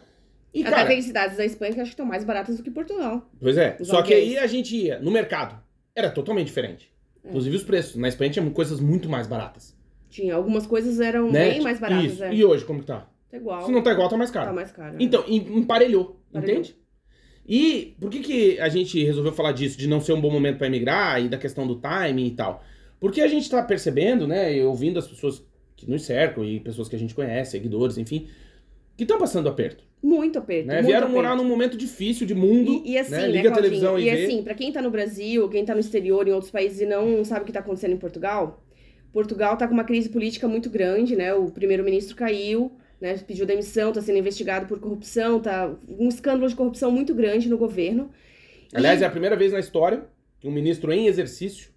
[0.51, 2.71] E, Até cara, tem cidades da Espanha que acho que estão mais baratas do que
[2.71, 3.29] Portugal.
[3.39, 3.77] Pois é.
[3.79, 5.61] Os Só que aí a gente ia no mercado.
[5.95, 6.91] Era totalmente diferente.
[7.23, 7.27] É.
[7.27, 7.95] Inclusive os preços.
[7.95, 9.77] Na Espanha tinha coisas muito mais baratas.
[10.09, 10.33] Tinha.
[10.33, 11.51] Algumas coisas eram né?
[11.51, 12.23] bem mais baratas, Isso.
[12.23, 12.33] é.
[12.33, 13.07] E hoje, como que tá?
[13.29, 13.67] Tá igual.
[13.67, 14.47] Se não tá igual, tá mais caro.
[14.47, 14.95] Tá mais caro.
[14.99, 16.59] Então, em- emparelhou, Emparelhou.
[16.59, 16.75] entende?
[17.47, 20.57] E por que, que a gente resolveu falar disso, de não ser um bom momento
[20.57, 22.63] para emigrar e da questão do timing e tal?
[22.99, 25.43] Porque a gente tá percebendo, né, e ouvindo as pessoas
[25.75, 28.27] que nos cercam e pessoas que a gente conhece, seguidores, enfim,
[28.97, 30.67] que estão passando aperto, Muito aperto.
[30.67, 30.75] né?
[30.75, 31.15] muito Vieram aperto.
[31.23, 33.21] morar num momento difícil de mundo, E, e assim, né?
[33.21, 33.55] né, Liga a Claudinho?
[33.63, 34.25] televisão e, e vê.
[34.25, 37.23] assim, pra quem tá no Brasil, quem tá no exterior, em outros países e não
[37.23, 38.63] sabe o que tá acontecendo em Portugal,
[39.13, 41.33] Portugal tá com uma crise política muito grande, né?
[41.33, 43.17] O primeiro-ministro caiu, né?
[43.27, 47.57] Pediu demissão, tá sendo investigado por corrupção, tá um escândalo de corrupção muito grande no
[47.57, 48.09] governo.
[48.73, 50.05] Aliás, E- é a primeira vez na história
[50.39, 51.69] que um ministro em exercício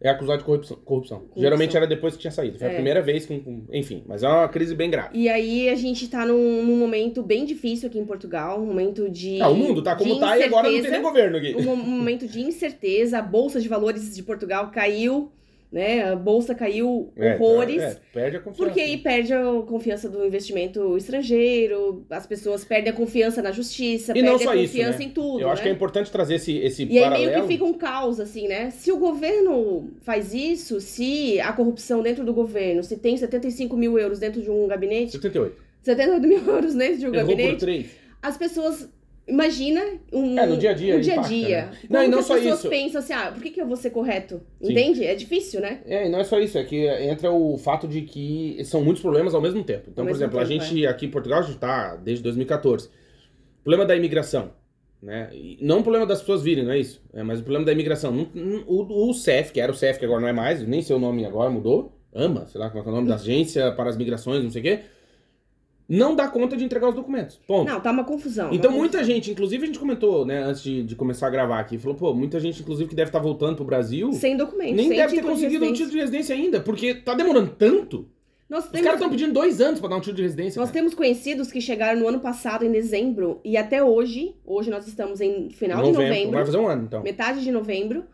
[0.00, 0.76] é acusado de corrupção.
[0.84, 1.24] corrupção.
[1.36, 2.56] Geralmente era depois que tinha saído.
[2.56, 2.74] Foi a É.
[2.74, 3.42] primeira vez que.
[3.72, 5.10] Enfim, mas é uma crise bem grave.
[5.18, 9.10] E aí a gente tá num, num momento bem difícil aqui em Portugal, um momento
[9.10, 9.40] de.
[9.40, 11.54] Ah, o mundo tá como tá e agora não tem nem governo aqui.
[11.56, 15.32] um, um momento de incerteza, a bolsa de valores de Portugal caiu,
[15.70, 16.02] né?
[16.12, 17.82] A bolsa caiu É, horrores.
[17.82, 18.64] é, perde a confiança.
[18.64, 24.12] Porque aí perde a confiança do investimento estrangeiro, as pessoas perdem a confiança na justiça,
[24.16, 25.04] E não perdem só a isso, confiança né?
[25.04, 25.62] em tudo, Eu acho né?
[25.64, 27.30] que é importante trazer esse, esse E aí paralelo.
[27.30, 28.70] meio que fica um caos, assim, né?
[28.70, 33.98] Se o governo faz isso, se a corrupção dentro do governo, se tem 75 mil
[33.98, 35.56] euros dentro de um gabinete, 78.
[35.82, 37.86] 78 mil euros dentro de um Errou por gabinete, 3.
[38.22, 38.88] as pessoas.
[39.28, 40.38] Imagina um.
[40.38, 41.66] É, no dia a dia No dia a dia.
[41.66, 41.72] né?
[41.90, 42.68] Não, e não as só pessoas isso.
[42.68, 44.40] pensam assim, ah, por que, que eu vou ser correto?
[44.62, 44.72] Sim.
[44.72, 45.04] Entende?
[45.04, 45.80] É difícil, né?
[45.84, 49.02] É, e não é só isso, é que entra o fato de que são muitos
[49.02, 49.84] problemas ao mesmo tempo.
[49.90, 52.88] Então, Ao por exemplo, a tempo, gente aqui em Portugal, a gente tá desde 2014.
[53.62, 54.52] Problema da imigração.
[55.02, 55.28] Né?
[55.32, 57.00] E não o problema das pessoas virem, não é isso.
[57.12, 58.28] É, mas o problema da imigração.
[58.66, 60.98] O, o CEF, que era o CEF, que agora não é mais, nem sei o
[60.98, 61.92] nome agora, mudou.
[62.14, 64.60] AMA, sei lá como é é o nome da agência para as migrações, não sei
[64.60, 64.80] o quê.
[65.88, 67.40] Não dá conta de entregar os documentos.
[67.46, 67.66] Ponto.
[67.66, 68.52] Não, tá uma confusão.
[68.52, 71.58] Então uma muita gente, inclusive a gente comentou, né, antes de, de começar a gravar
[71.60, 74.74] aqui, falou, pô, muita gente, inclusive, que deve estar voltando pro Brasil, Sem documento.
[74.76, 77.50] nem sem deve ter título de conseguido um título de residência ainda, porque tá demorando
[77.58, 78.06] tanto.
[78.50, 80.58] Nós Os temos, caras estão pedindo dois anos pra dar um título de residência.
[80.60, 80.80] nós cara.
[80.80, 85.20] temos conhecidos que chegaram no ano passado, em dezembro, e até hoje, hoje nós estamos
[85.20, 87.02] em final de novembro, Vai fazer um ano, então.
[87.02, 88.04] metade de novembro,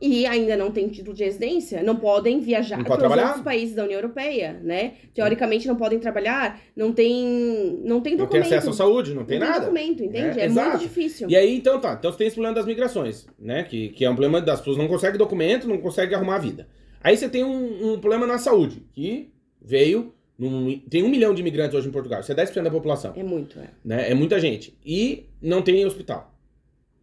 [0.00, 3.26] e ainda não tem título de residência, não podem viajar Não para pode os trabalhar?
[3.28, 4.94] outros países da União Europeia, né?
[5.12, 8.46] Teoricamente não podem trabalhar, não tem, não tem Não tem documento.
[8.46, 9.60] acesso à saúde, não tem não nada.
[9.60, 10.40] documento, entende?
[10.40, 11.28] É, É, muito difícil.
[11.28, 11.94] E aí, então tá.
[11.98, 13.62] Então você tem esse problema das migrações, né?
[13.64, 16.66] Que, que é um problema das pessoas não conseguem documento, não conseguem arrumar a vida.
[17.02, 20.14] Aí você tem um, um problema na saúde, que veio.
[20.38, 23.12] num- tem um milhão de imigrantes hoje em Portugal, isso é 10% da população.
[23.14, 23.68] É muito, é.
[23.84, 24.10] né?
[24.10, 24.78] É muita gente.
[24.84, 26.34] E não tem hospital.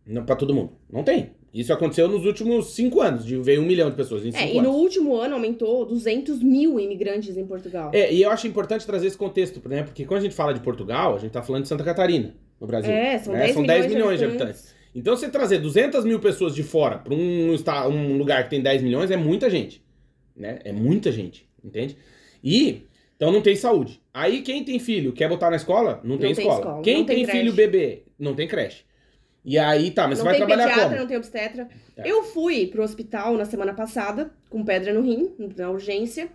[0.05, 0.71] Não para todo mundo.
[0.91, 1.31] Não tem.
[1.53, 4.57] Isso aconteceu nos últimos cinco anos, de veio um milhão de pessoas em É, cinco
[4.57, 7.91] e no último ano aumentou 200 mil imigrantes em Portugal.
[7.93, 9.83] É, e eu acho importante trazer esse contexto, né?
[9.83, 12.67] Porque quando a gente fala de Portugal, a gente tá falando de Santa Catarina, no
[12.67, 12.91] Brasil.
[12.91, 13.39] É, são né?
[13.39, 14.75] 10 São milhões, 10 milhões de habitantes.
[14.93, 17.55] Então, você trazer 200 mil pessoas de fora para um,
[17.89, 19.81] um lugar que tem 10 milhões é muita gente.
[20.35, 20.59] Né?
[20.63, 21.95] É muita gente, entende?
[22.43, 22.83] E,
[23.15, 24.01] então não tem saúde.
[24.13, 26.01] Aí, quem tem filho quer botar na escola?
[26.03, 26.59] Não, tem, tem escola.
[26.59, 28.03] escola, Quem não tem tem, filho bebê?
[28.17, 28.86] Não tem creche.
[29.49, 30.99] E aí, tá, mas não você vai tem trabalhar pediatra, como?
[30.99, 31.69] não tem obstetra.
[31.95, 32.11] É.
[32.11, 36.27] Eu fui pro hospital na semana passada, com pedra no rim, na urgência,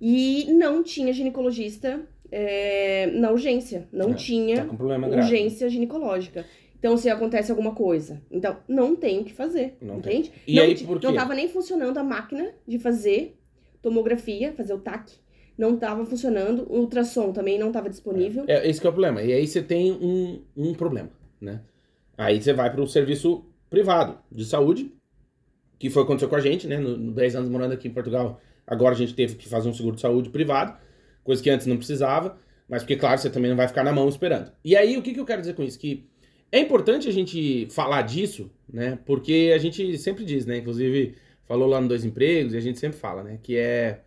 [0.00, 3.88] e não tinha ginecologista é, na urgência.
[3.92, 5.22] Não É, tinha Tá com problema grave.
[5.24, 6.44] urgência ginecológica.
[6.78, 8.22] Então, se acontece alguma coisa.
[8.30, 9.76] Então, não tem o que fazer.
[9.82, 10.20] Não tem.
[10.20, 10.32] entende?
[10.46, 11.06] E não, aí, por quê?
[11.08, 13.36] não tava nem funcionando a máquina de fazer
[13.82, 15.10] tomografia, fazer o TAC.
[15.56, 18.44] não estava funcionando, o ultrassom também não estava disponível.
[18.46, 19.20] É, esse que é o problema.
[19.24, 21.62] E aí você tem um, um problema, né?
[22.18, 24.92] Aí você vai para o serviço privado de saúde,
[25.78, 26.76] que foi o que aconteceu com a gente, né?
[26.76, 29.72] No, no 10 anos morando aqui em Portugal, agora a gente teve que fazer um
[29.72, 30.76] seguro de saúde privado,
[31.22, 32.36] coisa que antes não precisava,
[32.68, 34.50] mas porque, claro, você também não vai ficar na mão esperando.
[34.64, 35.78] E aí, o que, que eu quero dizer com isso?
[35.78, 36.08] Que
[36.50, 38.98] é importante a gente falar disso, né?
[39.06, 40.58] Porque a gente sempre diz, né?
[40.58, 41.14] Inclusive,
[41.46, 43.38] falou lá no Dois Empregos, e a gente sempre fala, né?
[43.42, 44.00] Que é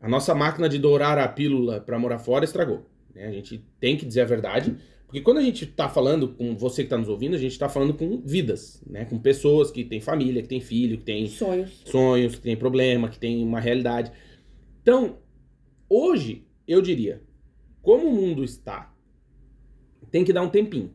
[0.00, 2.86] a nossa máquina de dourar a pílula para morar fora estragou.
[3.14, 3.26] Né?
[3.26, 4.76] A gente tem que dizer a verdade.
[5.14, 7.68] Porque quando a gente está falando com você que está nos ouvindo, a gente está
[7.68, 9.04] falando com vidas, né?
[9.04, 11.82] Com pessoas que têm família, que têm filho, que têm Sonhos.
[11.84, 14.10] sonhos, que têm problema, que têm uma realidade.
[14.82, 15.18] Então,
[15.88, 17.22] hoje, eu diria,
[17.80, 18.92] como o mundo está,
[20.10, 20.92] tem que dar um tempinho.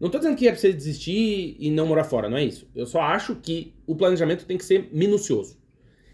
[0.00, 2.68] Não tô dizendo que é pra você desistir e não morar fora, não é isso.
[2.74, 5.56] Eu só acho que o planejamento tem que ser minucioso.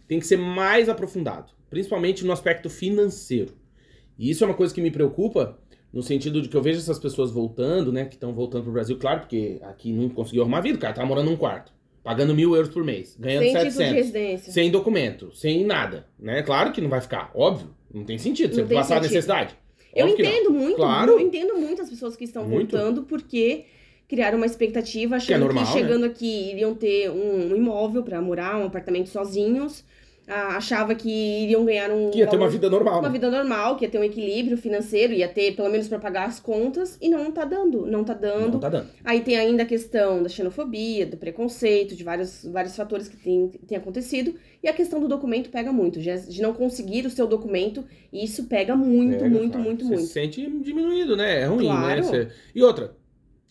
[0.07, 3.55] Tem que ser mais aprofundado, principalmente no aspecto financeiro.
[4.19, 5.59] E isso é uma coisa que me preocupa,
[5.93, 8.97] no sentido de que eu vejo essas pessoas voltando, né, que estão voltando pro Brasil,
[8.99, 12.55] claro, porque aqui não conseguiu arrumar vida, o cara tá morando num quarto, pagando mil
[12.57, 14.53] euros por mês, ganhando Sem título de 700, residência.
[14.53, 16.43] sem documento, sem nada, né?
[16.43, 19.03] Claro que não vai ficar, óbvio, não tem sentido, você Não passar sentido.
[19.13, 19.57] necessidade.
[19.95, 21.13] Eu que entendo muito, Claro.
[21.13, 22.71] eu entendo muito as pessoas que estão Muito.
[22.75, 23.67] voltando porque
[24.09, 25.71] criaram uma expectativa achando que, normal, né?
[25.73, 29.85] chegando aqui iriam ter um, um imóvel para morar, um apartamento sozinhos.
[30.29, 33.13] Achava que iriam ganhar um Que ia ter uma valor- vida normal, uma né?
[33.13, 36.39] vida normal, que ia ter um equilíbrio financeiro, ia ter pelo menos para pagar as
[36.39, 38.53] contas e não tá dando, não tá dando.
[38.53, 38.87] Não tá dando.
[39.05, 43.49] Aí tem ainda a questão da xenofobia, do preconceito, de vários, vários fatores que tem,
[43.67, 44.35] tem acontecido.
[44.63, 47.85] E a questão do documento pega muito, de, de não conseguir o seu documento.
[48.13, 49.65] E isso pega muito, Pega, muito, cara.
[49.65, 50.07] muito, Você muito.
[50.07, 51.41] se sente diminuído, né?
[51.41, 51.97] É ruim, Claro.
[51.97, 52.03] né?
[52.03, 52.95] Você- E outra,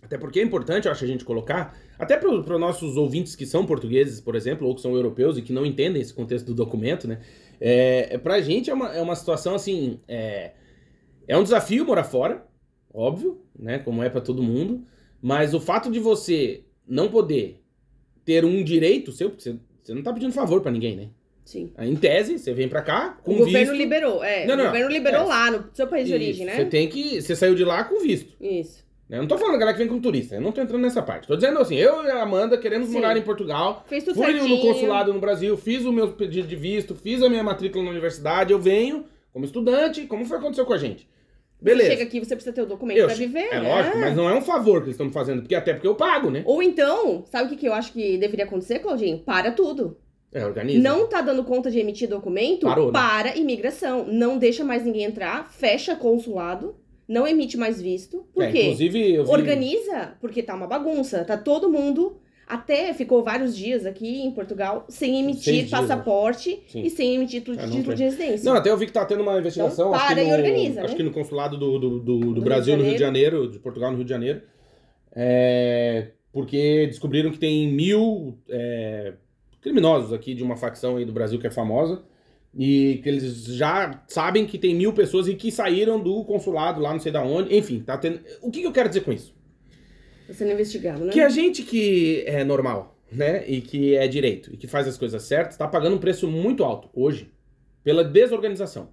[0.02, 3.46] até porque é importante, eu acho, a gente colocar, até para os nossos ouvintes que
[3.46, 6.56] são portugueses, por exemplo, ou que são europeus e que não entendem esse contexto do
[6.56, 7.20] documento, né?
[7.60, 10.00] É, é, pra gente é uma, é uma situação assim.
[10.08, 10.50] É,
[11.28, 12.44] é um desafio morar fora,
[12.92, 13.78] óbvio, né?
[13.78, 14.84] Como é pra todo mundo.
[15.22, 17.62] Mas o fato de você não poder
[18.26, 21.10] ter um direito seu, porque você, você não tá pedindo favor pra ninguém, né?
[21.46, 21.72] Sim.
[21.78, 23.76] Em tese, você vem pra cá com O governo visto.
[23.76, 24.48] liberou, é.
[24.48, 25.26] Não, não, o governo liberou é.
[25.26, 26.56] lá no seu país de origem, Isso, né?
[26.56, 27.22] Você tem que.
[27.22, 28.34] Você saiu de lá com visto.
[28.42, 28.90] Isso.
[29.12, 31.28] Eu não tô falando galera que vem como turista, eu não tô entrando nessa parte.
[31.28, 32.94] Tô dizendo assim, eu e a Amanda queremos Sim.
[32.94, 33.84] morar em Portugal.
[33.86, 34.56] Fez tudo Fui certinho.
[34.56, 37.90] no consulado no Brasil, fiz o meu pedido de visto, fiz a minha matrícula na
[37.90, 41.10] universidade, eu venho como estudante, como foi que aconteceu com a gente.
[41.62, 41.90] Beleza.
[41.90, 43.50] Você chega aqui, você precisa ter o documento Eu pra viver.
[43.52, 43.70] é né?
[43.70, 45.94] lógico, mas não é um favor que eles estão me fazendo, porque até porque eu
[45.94, 46.42] pago, né?
[46.46, 49.20] Ou então, sabe o que, que eu acho que deveria acontecer, Claudinho?
[49.20, 49.98] Para tudo.
[50.34, 50.82] É, organiza.
[50.82, 52.66] Não tá dando conta de emitir documento?
[52.66, 52.94] Parou, né?
[52.94, 54.06] Para imigração.
[54.08, 56.76] Não deixa mais ninguém entrar, fecha consulado,
[57.12, 58.26] não emite mais visto.
[58.34, 58.64] Por É, quê?
[58.64, 59.32] inclusive, eu vi...
[59.32, 61.26] Organiza, porque tá uma bagunça.
[61.26, 62.18] Tá todo mundo.
[62.48, 67.60] Até ficou vários dias aqui em Portugal sem emitir dias, passaporte e sem emitir título,
[67.60, 68.50] É, título de residência.
[68.50, 69.90] Não, até eu vi que tá tendo uma investigação.
[69.90, 70.98] Então, para e no, organiza, Acho né?
[70.98, 73.60] que no consulado do, do, do, do Rio Brasil de no Rio de Janeiro, de
[73.60, 74.42] Portugal no Rio de Janeiro.
[75.14, 79.14] É, porque descobriram que tem mil é,
[79.62, 82.04] criminosos aqui de uma facção aí do Brasil que é famosa.
[82.58, 86.92] E que eles já sabem que tem mil pessoas e que saíram do consulado lá,
[86.92, 87.56] não sei da onde.
[87.56, 88.20] Enfim, tá tendo.
[88.42, 89.34] O que, que eu quero dizer com isso?
[90.28, 91.12] Tá sendo investigado, né?
[91.12, 94.98] Que a gente que é normal, né, e que é direito, e que faz as
[94.98, 97.32] coisas certas, tá pagando um preço muito alto hoje
[97.84, 98.90] pela desorganização.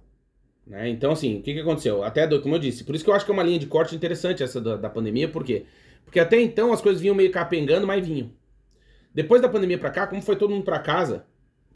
[0.65, 0.89] Né?
[0.89, 2.03] Então, assim, o que, que aconteceu?
[2.03, 3.95] Até, como eu disse, por isso que eu acho que é uma linha de corte
[3.95, 5.65] interessante essa da, da pandemia, por quê?
[6.03, 8.31] Porque até então as coisas vinham meio capengando, mas vinham.
[9.13, 11.25] Depois da pandemia pra cá, como foi todo mundo pra casa,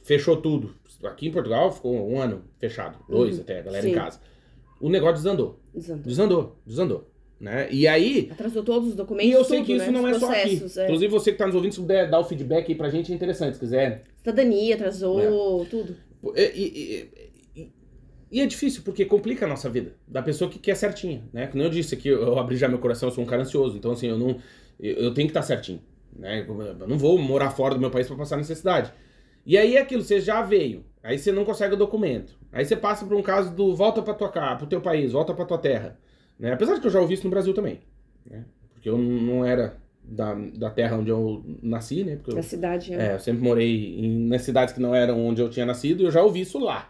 [0.04, 0.76] fechou tudo.
[1.04, 3.96] Aqui em Portugal ficou um ano fechado, dois Uhum, até, a galera em sim.
[3.96, 4.20] casa.
[4.80, 6.04] O negócio desandou, Desandou.
[6.06, 7.10] desandou, desandou.
[7.40, 7.68] Né?
[7.72, 9.30] E aí, Atrasou todos os documentos.
[9.30, 9.92] e eu sei tudo, que isso né?
[9.92, 10.62] não é só aqui.
[10.78, 10.84] é.
[10.86, 13.16] Inclusive, você que tá nos ouvindo, se puder dar o feedback aí pra gente, é
[13.16, 14.04] interessante, se quiser.
[14.18, 15.96] Cidadania, atrasou, tudo.
[16.36, 17.10] E, e-
[17.58, 17.72] e-
[18.32, 19.94] e é difícil, porque complica a nossa vida.
[20.08, 21.48] Da pessoa que quer certinha, né?
[21.48, 23.76] Como eu disse aqui, eu, abri já meu coração, eu sou um cara ansioso.
[23.78, 24.38] Então, assim, eu não...
[24.80, 25.82] Eu, eu tenho que estar certinho,
[26.18, 26.46] né?
[26.80, 28.92] Eu não vou morar fora do meu país pra passar necessidade.
[29.46, 32.38] E aí é aquilo, você já veio, aí você não consegue o documento.
[32.52, 35.34] Aí você passa por um caso do volta pra tua casa, pro teu país, volta
[35.34, 35.98] pra tua terra.
[36.40, 36.54] Né?
[36.54, 37.82] Apesar de que eu já ouvi isso no Brasil também.
[38.26, 38.46] Né?
[38.74, 42.18] Porque eu não era da, da terra onde eu nasci, né?
[42.18, 42.94] Porque Na cidade.
[42.94, 43.12] é.
[43.12, 46.06] é, eu sempre morei em, nas cidades que não eram onde eu tinha nascido e
[46.06, 46.90] eu já ouvi isso lá.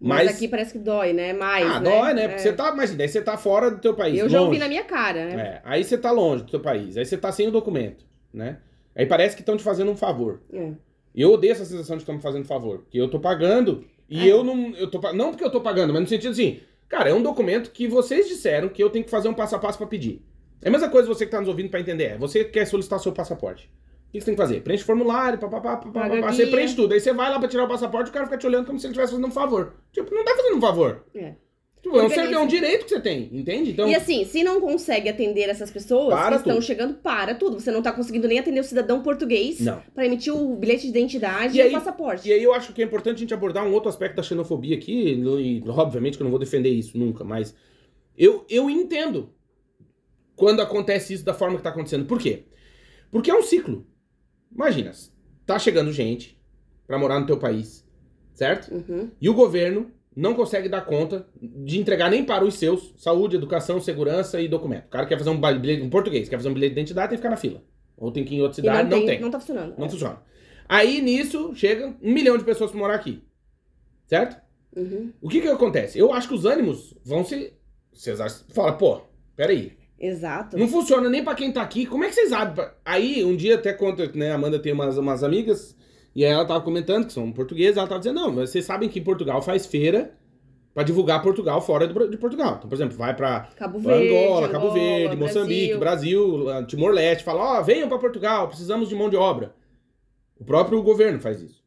[0.00, 1.34] Mas, Mas, aqui parece que dói, né?
[1.34, 1.90] Mais, ah, né?
[1.90, 2.24] dói, né?
[2.24, 2.28] É.
[2.28, 4.60] Porque você tá, imagina, aí você tá fora do teu país, Eu já ouvi longe.
[4.60, 5.42] na minha cara, né?
[5.42, 8.58] É, aí você tá longe do teu país, aí você tá sem o documento, né?
[8.96, 10.40] Aí parece que estão te fazendo um favor.
[10.52, 10.72] É.
[11.14, 13.84] E eu odeio essa sensação de que estão me fazendo favor, porque eu tô pagando
[14.08, 14.32] e É.
[14.32, 17.14] eu não, eu tô, não porque eu tô pagando, mas no sentido assim, cara, é
[17.14, 19.86] um documento que vocês disseram que eu tenho que fazer um passo a passo pra
[19.86, 20.22] pedir.
[20.62, 22.98] É a mesma coisa você que tá nos ouvindo pra entender, é, você quer solicitar
[23.00, 23.68] seu passaporte.
[24.08, 24.60] O que você tem que fazer?
[24.62, 26.92] Preenche formulário, papapá, papapá, você preenche tudo.
[26.94, 28.86] Aí você vai lá pra tirar o passaporte, o cara fica te olhando como se
[28.86, 29.74] ele estivesse fazendo um favor.
[29.92, 31.04] Tipo, não tá fazendo um favor.
[31.14, 31.34] É.
[31.82, 33.70] Tipo, é um, é um direito que você tem, entende?
[33.70, 36.62] Então, E assim, se não consegue atender essas pessoas Para que estão tudo.
[36.64, 37.58] chegando, para tudo.
[37.58, 39.58] Você não tá conseguindo nem atender o cidadão português
[39.94, 42.28] pra emitir o bilhete de identidade E e, aí- o passaporte.
[42.28, 44.76] E aí eu acho que é importante a gente abordar um outro aspecto da xenofobia
[44.76, 47.54] aqui, e obviamente que eu não vou defender isso nunca, mas
[48.16, 49.32] eu, eu entendo
[50.36, 52.04] quando acontece isso da forma que tá acontecendo.
[52.04, 52.44] Por quê?
[53.10, 53.86] Porque é um ciclo.
[54.52, 54.92] Imagina,
[55.46, 56.38] tá chegando gente
[56.86, 57.86] pra morar no teu país,
[58.34, 58.70] certo?
[58.74, 59.10] Uhum.
[59.20, 59.90] E o governo
[60.20, 64.86] não consegue dar conta de entregar nem para os seus saúde, educação, segurança e documento.
[64.86, 67.16] O cara quer fazer um bilhete em português, quer fazer um bilhete de identidade, tem
[67.16, 67.62] que ficar na fila.
[67.96, 69.20] Ou tem que ir em outra cidade, não, tem.
[69.20, 69.74] Não tá funcionando.
[69.78, 70.22] Não funciona.
[70.68, 73.22] Aí nisso chega um milhão de pessoas pra morar aqui.
[74.06, 74.40] Certo?
[74.76, 75.12] Uhum.
[75.20, 75.98] O que que acontece?
[75.98, 77.52] Eu acho que os ânimos vão se.
[77.92, 79.00] Vocês acham- fala, pô,
[79.36, 79.72] peraí.
[79.98, 80.56] Exato.
[80.56, 81.84] Não funciona nem pra quem tá aqui.
[81.84, 84.30] Como é que vocês pra- Aí, um dia até conta, né?
[84.30, 85.76] A Amanda tem umas, umas amigas.
[86.14, 87.76] E aí ela tava comentando que são portuguesas.
[87.76, 90.14] Ela tava dizendo, não, mas vocês sabem que Portugal faz feira
[90.72, 92.56] pra divulgar Portugal fora de Portugal.
[92.58, 93.14] Então, por exemplo, vai
[93.56, 98.94] Cabo Angola, Verde, Cabo Verde, Moçambique, Brasil, Timor-Leste, fala, ó, venham pra Portugal, precisamos de
[98.94, 99.54] mão de obra.
[100.38, 101.60] O próprio governo faz isso.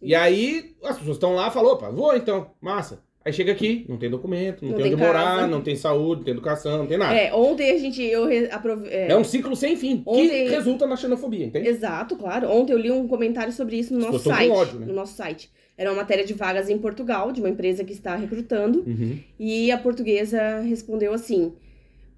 [0.00, 3.02] E aí, as pessoas estão lá, falou, opa, vou então, massa.
[3.24, 5.46] Aí chega aqui, não tem documento, não, Não tem onde tem morar, casa.
[5.46, 7.14] não tem saúde, não tem educação, não tem nada.
[7.16, 8.02] É, É, ontem a gente.
[8.02, 11.68] Eu re- aprove- é, um ciclo sem fim, que Ontem- resulta na xenofobia, entende?
[11.68, 12.50] Exato, claro.
[12.50, 14.50] Ontem eu li um comentário sobre isso no nosso estão site.
[14.50, 14.86] ódio, né?
[14.86, 15.50] No nosso site.
[15.78, 18.80] Era uma matéria de vagas em Portugal, de uma empresa que está recrutando.
[18.86, 19.18] Uhum.
[19.38, 21.52] E a portuguesa respondeu assim: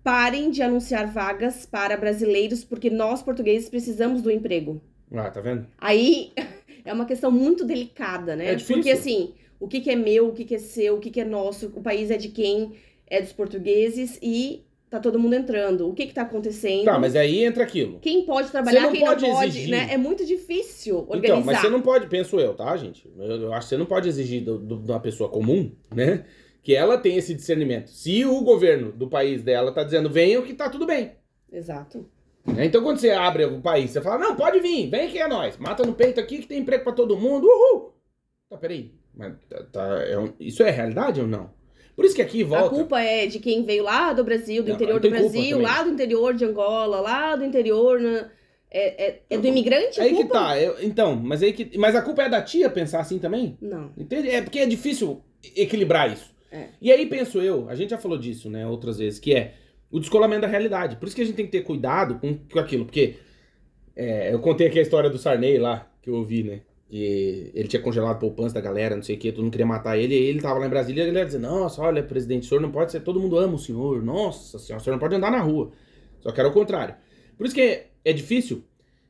[0.02, 4.80] parem de anunciar vagas para brasileiros, porque nós portugueses precisamos do emprego.
[5.12, 5.66] Ah, tá vendo?
[5.78, 6.32] Aí
[6.84, 8.52] é uma questão muito delicada, né?
[8.52, 8.76] É difícil.
[8.76, 9.32] Porque assim,
[9.64, 11.66] o que, que é meu, o que, que é seu, o que, que é nosso,
[11.74, 12.72] o país é de quem?
[13.06, 15.88] É dos portugueses e tá todo mundo entrando.
[15.88, 16.84] O que, que tá acontecendo?
[16.84, 17.98] Tá, mas aí entra aquilo.
[18.00, 19.70] Quem pode trabalhar, não quem pode não pode, exigir.
[19.70, 19.88] né?
[19.92, 21.26] É muito difícil organizar.
[21.34, 23.10] Então, mas você não pode, penso eu, tá, gente?
[23.18, 26.24] Eu, eu acho que você não pode exigir do- do- de uma pessoa comum, né?
[26.62, 27.88] Que ela tenha esse discernimento.
[27.90, 31.12] Se o governo do país dela tá dizendo venham, que tá tudo bem.
[31.52, 32.08] Exato.
[32.46, 32.64] né?
[32.66, 35.56] Então, quando você abre o país, você fala, não, pode vir, vem que é nós.
[35.58, 37.92] Mata no peito aqui que tem emprego pra todo mundo, uhul!
[38.50, 38.92] Tá, peraí.
[39.16, 41.50] Mas tá, tá- é um- isso é realidade ou não?
[41.94, 42.70] Por isso que aqui A volta...
[42.70, 45.82] culpa é de quem veio lá do Brasil, do Não, interior não do Brasil, lá
[45.84, 48.00] do interior de Angola, lá do interior.
[48.00, 48.30] né?
[48.70, 50.00] É, é, é do imigrante?
[50.00, 50.34] a Aí que culpa?
[50.34, 51.78] tá, eu- então, mas aí que...
[51.78, 53.56] Mas a culpa é da tia pensar assim também?
[53.60, 53.92] Não.
[53.96, 54.28] Entende?
[54.28, 55.22] É porque é difícil
[55.54, 56.34] equilibrar isso.
[56.50, 56.70] É.
[56.82, 59.54] E aí penso eu, a gente já falou disso, né, outras vezes, que é
[59.92, 60.96] o descolamento da realidade.
[60.96, 63.14] Por isso que a gente tem que ter cuidado com, com aquilo, porque
[63.94, 66.60] é, eu contei aqui a história do Sarney lá, que eu ouvi, né,
[66.94, 69.98] que ele tinha congelado poupança da galera, não sei o que, todo mundo queria matar
[69.98, 72.48] ele, e ele tava lá em Brasília e a galera dizia, nossa, olha, presidente, o
[72.48, 75.16] senhor não pode ser, todo mundo ama o senhor, nossa senhora, o senhor não pode
[75.16, 75.72] andar na rua.
[76.20, 76.94] Só que era o contrário.
[77.36, 78.62] Por isso que é, é difícil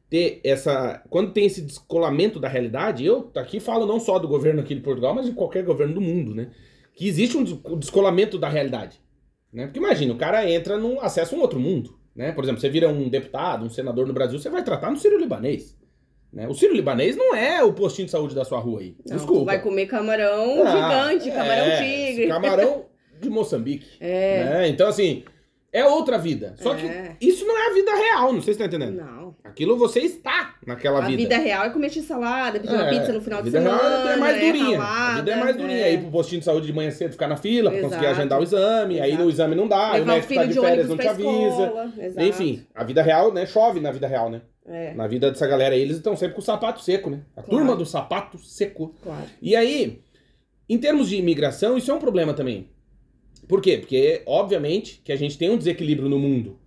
[0.08, 1.02] ter essa.
[1.10, 4.80] Quando tem esse descolamento da realidade, eu aqui falo não só do governo aqui de
[4.80, 6.52] Portugal, mas de qualquer governo do mundo, né?
[6.94, 8.98] Que existe um des- descolamento da realidade.
[9.52, 9.66] Né?
[9.66, 11.00] Porque imagina, o cara entra num.
[11.00, 11.98] acessa um outro mundo.
[12.16, 12.32] Né?
[12.32, 15.18] Por exemplo, você vira um deputado, um senador no Brasil, você vai tratar no Sírio
[15.18, 15.76] Libanês.
[16.34, 16.48] Né?
[16.48, 18.96] O Sírio Libanês não é o postinho de saúde da sua rua aí.
[19.08, 19.44] Não, Desculpa.
[19.44, 20.70] vai comer camarão Ah,
[21.12, 22.26] gigante, é, camarão tigre.
[22.26, 22.84] Camarão
[23.20, 23.86] de Moçambique.
[24.00, 24.44] É.
[24.44, 24.68] né?
[24.68, 25.22] Então, assim,
[25.72, 26.54] é outra vida.
[26.58, 27.16] Só que É.
[27.20, 28.96] isso não é a vida real, não sei se você tá entendendo.
[28.96, 29.23] Não.
[29.44, 31.36] Aquilo você está naquela A vida.
[31.36, 33.82] real é comer x-salada, pedir uma É, pizza no final a de vida semana.
[33.82, 34.78] real é mais durinha.
[34.80, 35.78] a ralada, vida é mais durinha.
[35.78, 35.84] é.
[35.84, 39.00] Aí pro postinho de saúde de manhã cedo ficar na fila conseguir agendar o exame.
[39.00, 39.22] Aí Exato.
[39.24, 41.92] no exame não dá, aí o médico tá de de férias não te avisa.
[41.98, 42.26] Exato.
[42.26, 43.44] Enfim, a vida real, né?
[43.44, 44.40] Chove na vida real, né?
[44.66, 47.20] É, Na vida dessa galera aí, eles estão sempre com o sapato seco, né?
[47.36, 47.50] A Claro.
[47.50, 48.94] turma do sapato seco.
[49.02, 49.26] claro.
[49.42, 50.00] E aí,
[50.66, 52.70] em termos de imigração, isso é um problema também.
[53.46, 53.76] Por quê?
[53.76, 56.58] Porque, obviamente, que a gente tem um desequilíbrio no mundo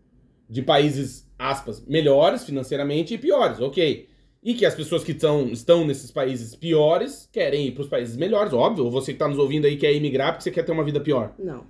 [0.47, 4.07] de países, aspas, melhores financeiramente e piores, ok.
[4.43, 8.15] E que as pessoas que tão, estão nesses países piores querem ir para os países
[8.15, 8.85] melhores, óbvio.
[8.85, 10.99] Ou você que está nos ouvindo aí quer imigrar porque você quer ter uma vida
[10.99, 11.33] pior.
[11.37, 11.65] Não.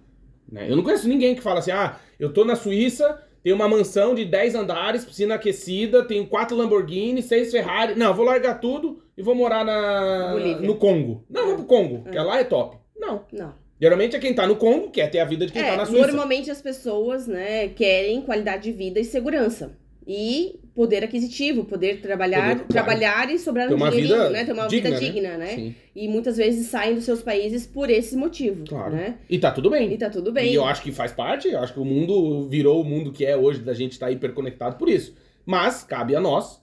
[0.51, 0.69] né?
[0.69, 4.13] Eu não conheço ninguém que fala assim, ah, eu tô na Suíça, tenho uma mansão
[4.13, 7.95] de 10 andares, piscina aquecida, tenho quatro Lamborghini, seis Ferrari.
[7.95, 10.67] Não, vou largar tudo e vou morar na, Bolívia.
[10.67, 11.23] no Congo.
[11.29, 12.11] Não, vou pro Congo, É.
[12.11, 12.77] que lá é top.
[12.95, 13.25] Não.
[13.31, 13.53] Não.
[13.79, 15.85] Geralmente é quem tá no Congo, quer ter a vida de quem é, tá na
[15.85, 16.07] Suíça.
[16.07, 19.77] normalmente as pessoas, né, querem qualidade de vida e segurança.
[20.09, 22.67] E poder aquisitivo, poder trabalhar, Poder, claro.
[22.69, 24.45] trabalhar e sobrar um dinheirinho, né?
[24.45, 24.99] Ter uma digna, vida né?
[24.99, 25.47] digna, né?
[25.47, 28.95] Sim, E muitas vezes saem dos seus países por esse motivo, claro.
[28.95, 29.17] né?
[29.29, 29.91] E tá tudo bem.
[29.91, 30.49] E tá tudo bem.
[30.51, 33.25] E eu acho que faz parte, eu acho que o mundo virou o mundo que
[33.25, 35.13] é hoje, da gente estar tá hiperconectado por isso.
[35.45, 36.61] Mas cabe a nós,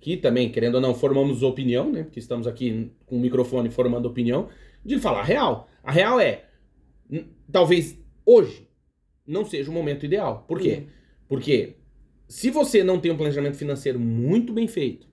[0.00, 2.04] que também, querendo ou não, formamos opinião, né?
[2.04, 4.48] Porque estamos aqui com o microfone formando opinião,
[4.84, 5.68] de falar a real.
[5.82, 6.44] A real é,
[7.50, 8.68] talvez hoje
[9.26, 10.44] não seja o momento ideal.
[10.46, 10.82] Por quê?
[10.82, 10.86] Hum.
[11.28, 11.76] Porque
[12.28, 15.06] se você não tem um planejamento financeiro muito bem feito,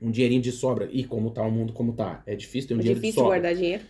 [0.00, 2.78] um dinheirinho de sobra, e como tá o mundo como tá, é difícil ter um
[2.78, 3.38] É dinheiro de difícil sobra.
[3.38, 3.82] guardar dinheiro.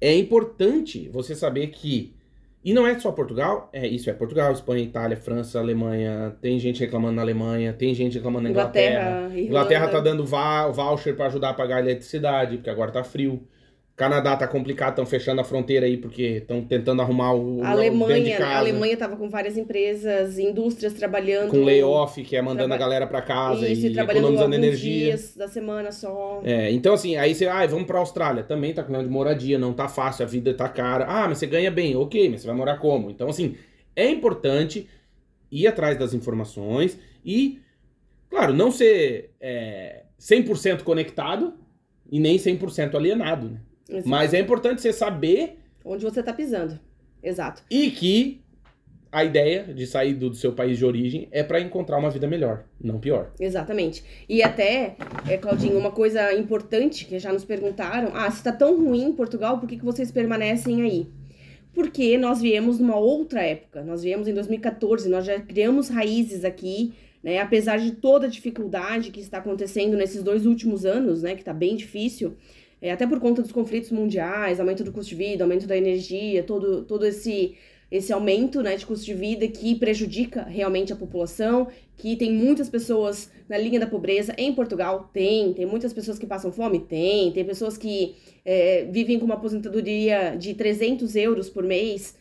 [0.00, 2.14] É importante você saber que.
[2.62, 6.78] E não é só Portugal, é isso, é Portugal, Espanha, Itália, França, Alemanha, tem gente
[6.80, 9.00] reclamando na Alemanha, tem gente reclamando na Inglaterra.
[9.00, 9.46] Inglaterra, Irlanda.
[9.48, 13.48] Inglaterra tá dando voucher pra ajudar a pagar a eletricidade, porque agora tá frio.
[14.00, 18.42] Canadá tá complicado, estão fechando a fronteira aí porque estão tentando arrumar o A Alemanha,
[18.42, 21.50] a Alemanha tava com várias empresas, indústrias trabalhando.
[21.50, 24.54] com layoff, que é mandando Traba- a galera pra casa Isso, e e trabalhando economizando
[24.54, 25.04] energia.
[25.10, 26.40] dias da semana só.
[26.42, 29.74] É, então assim, aí você, ah, vamos pra Austrália, também tá com de moradia, não
[29.74, 31.04] tá fácil, a vida tá cara.
[31.06, 33.10] Ah, mas você ganha bem, ok, mas você vai morar como?
[33.10, 33.54] Então assim,
[33.94, 34.88] é importante
[35.52, 37.60] ir atrás das informações e,
[38.30, 41.52] claro, não ser é, 100% conectado
[42.10, 43.60] e nem 100% alienado, né?
[43.90, 44.08] Exato.
[44.08, 46.78] Mas é importante você saber Onde você tá pisando.
[47.22, 47.62] Exato.
[47.70, 48.40] e que
[49.12, 52.26] a ideia de sair do, do seu país de origem é pra encontrar uma vida
[52.26, 53.32] melhor, não pior.
[53.40, 54.04] Exatamente.
[54.28, 54.96] E até,
[55.28, 59.12] é, Claudinho, uma coisa importante que já nos perguntaram: ah, se tá tão ruim em
[59.12, 61.08] Portugal, por que, que vocês permanecem aí?
[61.74, 63.82] Porque nós viemos numa outra época.
[63.82, 67.38] Nós viemos em 2014, nós já criamos raízes aqui, né?
[67.38, 71.34] Apesar de toda a dificuldade que está acontecendo nesses dois últimos anos, né?
[71.34, 72.36] Que tá bem difícil.
[72.82, 76.42] É, até por conta dos conflitos mundiais, aumento do custo de vida, aumento da energia,
[76.42, 77.54] todo, todo esse,
[77.90, 82.70] esse aumento né, de custo de vida que prejudica realmente a população, que tem muitas
[82.70, 87.30] pessoas na linha da pobreza em Portugal, tem, tem muitas pessoas que passam fome, tem,
[87.32, 88.14] tem pessoas que
[88.44, 92.16] é, vivem com uma aposentadoria de 300 euros por mês,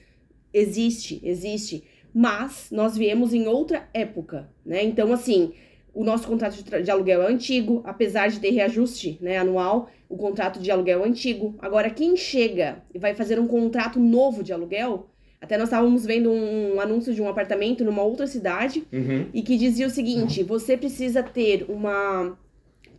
[0.53, 5.53] existe, existe, mas nós viemos em outra época, né, então assim,
[5.93, 10.17] o nosso contrato de, de aluguel é antigo, apesar de ter reajuste né, anual, o
[10.17, 11.55] contrato de aluguel antigo.
[11.59, 15.07] Agora, quem chega e vai fazer um contrato novo de aluguel,
[15.39, 19.27] até nós estávamos vendo um anúncio de um apartamento numa outra cidade Uhum.
[19.33, 22.35] e que dizia o seguinte: você precisa ter uma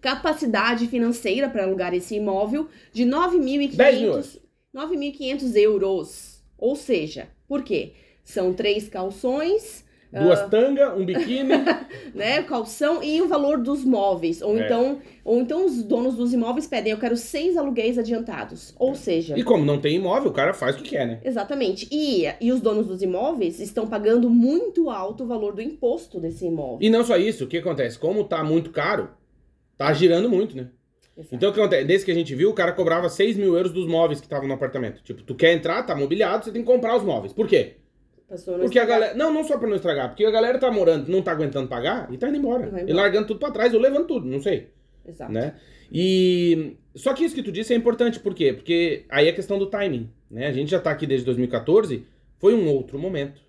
[0.00, 4.40] capacidade financeira para alugar esse imóvel de 10 mil 9.500 euros.
[4.74, 6.42] 9.500 euros.
[6.56, 7.92] Ou seja, por quê?
[8.22, 11.50] São três calções, Duas tangas, um biquíni.
[12.12, 14.42] né, calção e o valor dos móveis.
[14.42, 14.64] Ou É.
[14.64, 18.74] então, ou então os donos dos imóveis pedem, eu quero seis aluguéis adiantados.
[18.78, 21.20] Ou seja, e como não tem imóvel, o cara faz o que quer, né?
[21.24, 21.86] exatamente.
[21.92, 26.44] E, e os donos dos imóveis estão pagando muito alto o valor do imposto desse
[26.44, 26.78] imóvel.
[26.80, 27.98] E não só isso, o que acontece?
[27.98, 29.10] Como tá muito caro,
[29.76, 30.68] tá girando muito, né?
[31.16, 31.34] Exato.
[31.34, 31.84] Então o que acontece?
[31.84, 34.48] Desse que a gente viu, o cara cobrava 6 mil euros dos móveis que estavam
[34.48, 35.02] no apartamento.
[35.02, 37.32] Tipo, tu quer entrar, tá mobiliado, você tem que comprar os móveis.
[37.32, 37.76] Por quê?
[38.62, 38.86] Porque a Instagram.
[38.86, 39.14] galera.
[39.18, 42.12] Não, não só pra não estragar, porque a galera tá morando, não tá aguentando pagar
[42.12, 42.66] e tá indo embora.
[42.66, 42.90] Embora.
[42.90, 44.68] E largando tudo pra trás, ou levando tudo, não sei.
[45.06, 45.32] Exato.
[45.32, 45.54] né?
[45.92, 48.52] E só que isso que tu disse é importante, por quê?
[48.52, 50.46] Porque aí é questão do timing, né?
[50.46, 52.04] A gente já tá aqui desde 2014,
[52.38, 53.40] foi um outro momento.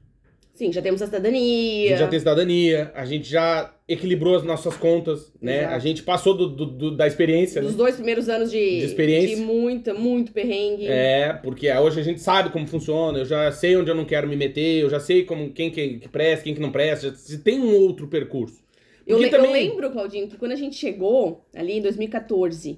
[0.61, 1.87] Sim, já temos a A cidadania.
[1.89, 5.61] gente já tem cidadania, a gente já equilibrou as nossas contas, né?
[5.61, 5.73] Exato.
[5.73, 7.77] A gente passou do, do- do- da experiência, Dos né?
[7.77, 9.35] dois primeiros anos de, De experiência.
[9.37, 10.85] de muita, muito perrengue.
[10.87, 14.27] É, porque hoje a gente sabe como funciona, eu já sei onde eu não quero
[14.27, 17.39] me meter, eu já sei como quem que, que presta, quem que não presta, se
[17.39, 18.61] tem um outro percurso.
[19.07, 22.77] Eu, le- eu também- lembro, Claudinho, que quando a gente chegou ali em 2014,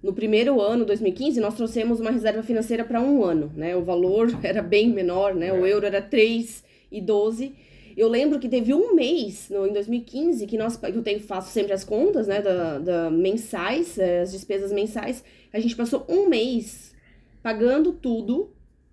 [0.00, 3.74] no primeiro ano, 2015, nós trouxemos uma reserva financeira para um ano, né?
[3.74, 5.52] O valor era bem menor, né?
[5.52, 5.72] O É.
[5.72, 6.00] euro era
[6.90, 7.52] 3,12.
[7.96, 11.72] Eu lembro que teve um mês, no, em 2015, que nós, eu tenho, faço sempre
[11.72, 16.92] as contas, né, da, da mensais, eh, as despesas mensais, a gente passou um mês
[17.40, 18.52] pagando tudo,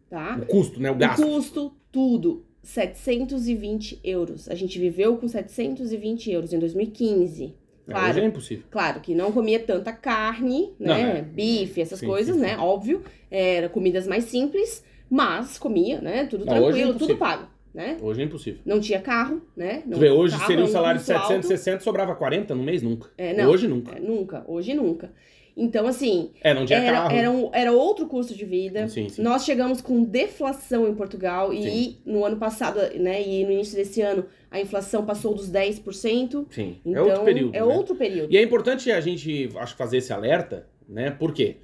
[0.09, 0.37] tá?
[0.43, 0.91] O custo, né?
[0.91, 1.23] O O gasto.
[1.25, 4.47] custo, tudo, 720 euros.
[4.49, 7.55] A gente viveu com 720 euros em 2015.
[7.87, 8.65] É, Claro, hoje é impossível.
[8.69, 11.19] claro que não comia tanta carne, Não, né?
[11.19, 11.21] é.
[11.23, 12.55] Bife, essas Sim, coisas, sim, né?
[12.57, 13.03] Óbvio.
[13.31, 16.25] Era comidas mais simples, mas comia, né?
[16.27, 17.17] Tudo Não, é tranquilo, tudo impossível.
[17.17, 17.97] pago, né?
[18.01, 18.61] Hoje é impossível.
[18.65, 19.83] Não tinha carro, né?
[19.85, 21.27] Não, vê, hoje carro seria é um salário de custo alto.
[21.27, 22.81] 760, sobrava 40 no mês?
[22.81, 23.09] Nunca.
[23.17, 23.49] É, não.
[23.49, 23.95] Hoje nunca.
[23.95, 25.11] É, nunca, hoje nunca.
[25.55, 27.15] Então, assim, É, não tinha era, carro.
[27.15, 28.87] era, um- era outro custo de vida.
[28.87, 29.21] Sim, sim.
[29.21, 31.97] Nós chegamos com deflação em Portugal e Sim.
[32.05, 36.47] no ano passado, né, e no início desse ano, a inflação passou dos 10%.
[36.49, 37.55] Sim, Então, é outro período.
[37.55, 37.65] É né?
[37.65, 38.31] outro período.
[38.33, 41.11] E é importante a gente, acho, fazer esse alerta, né?
[41.11, 41.57] Por quê?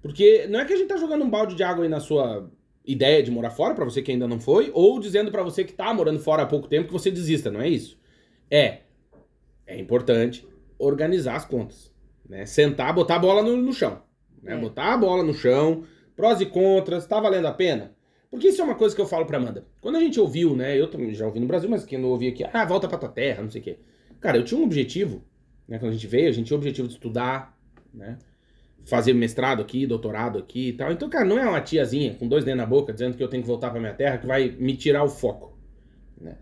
[0.00, 2.50] Porque não é que a gente tá jogando um balde de água aí na sua
[2.86, 5.72] ideia de morar fora, pra você que ainda não foi, ou dizendo pra você que
[5.72, 7.98] tá morando fora há pouco tempo que você desista, não é isso.
[8.50, 8.78] É,
[9.66, 10.46] é importante
[10.78, 11.92] organizar as contas,
[12.28, 12.46] né?
[12.46, 14.02] Sentar, botar a bola no, no chão,
[14.42, 14.54] né?
[14.54, 14.56] É.
[14.58, 15.84] Botar a bola no chão,
[16.14, 17.94] prós e contras, tá valendo a pena?
[18.30, 19.66] Porque isso é uma coisa que eu falo pra Amanda.
[19.80, 20.78] Quando a gente ouviu, né?
[20.78, 23.08] Eu também já ouvi no Brasil, mas quem não ouvia aqui, ah, volta pra tua
[23.08, 23.78] terra, não sei o quê.
[24.20, 25.22] Cara, eu tinha um objetivo,
[25.66, 25.78] né?
[25.78, 27.56] Quando a gente veio, a gente tinha o objetivo de estudar,
[27.92, 28.18] né?
[28.86, 30.92] Fazer mestrado aqui, doutorado aqui e tal.
[30.92, 33.42] Então, cara, não é uma tiazinha com dois dedos na boca dizendo que eu tenho
[33.42, 35.58] que voltar pra minha terra que vai me tirar o foco,
[36.20, 36.36] né?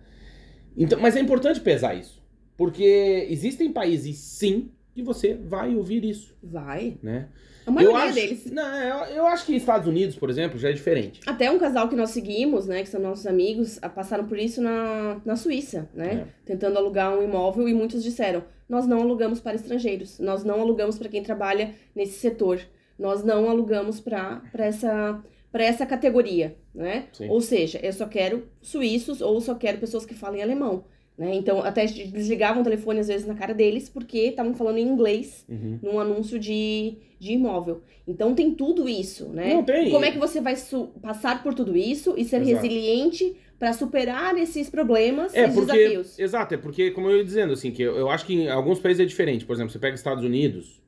[0.77, 2.23] Então, mas é importante pesar isso.
[2.57, 6.97] Porque existem países, sim, que você vai ouvir isso, Vai.
[7.03, 7.29] né?
[7.67, 8.51] A maioria eu acho, deles.
[8.53, 11.21] Não, eu, eu acho que Estados Unidos, por exemplo, já é diferente.
[11.27, 15.21] Até um casal que nós seguimos, né, que são nossos amigos, passaram por isso na,
[15.25, 16.27] na Suíça, né?
[16.45, 20.99] Tentando alugar um imóvel e muitos disseram: nós não alugamos para estrangeiros, nós não alugamos
[20.99, 22.61] para quem trabalha nesse setor,
[22.99, 27.07] nós não alugamos para essa para essa categoria, né?
[27.13, 27.29] Sim.
[27.29, 30.85] Ou seja, eu só quero suíços ou só quero pessoas que falem alemão,
[31.17, 31.33] né?
[31.37, 35.45] Então até desligavam o telefone às vezes na cara deles porque estavam falando em inglês
[35.49, 35.79] Uhum.
[35.81, 37.83] num anúncio de, de imóvel.
[38.07, 39.55] Então tem tudo isso, né?
[39.55, 39.91] Não, tem.
[39.93, 40.57] Como é que você vai
[41.01, 42.57] passar por tudo isso e ser Exato.
[42.57, 45.73] resiliente para superar esses problemas É, e porque.
[45.73, 46.19] desafios?
[46.19, 48.79] Exato, é porque, como eu ia dizendo, assim, que eu, eu acho que em alguns
[48.79, 49.47] países é diferente.
[49.47, 50.83] Por exemplo, você pega Estados Unidos.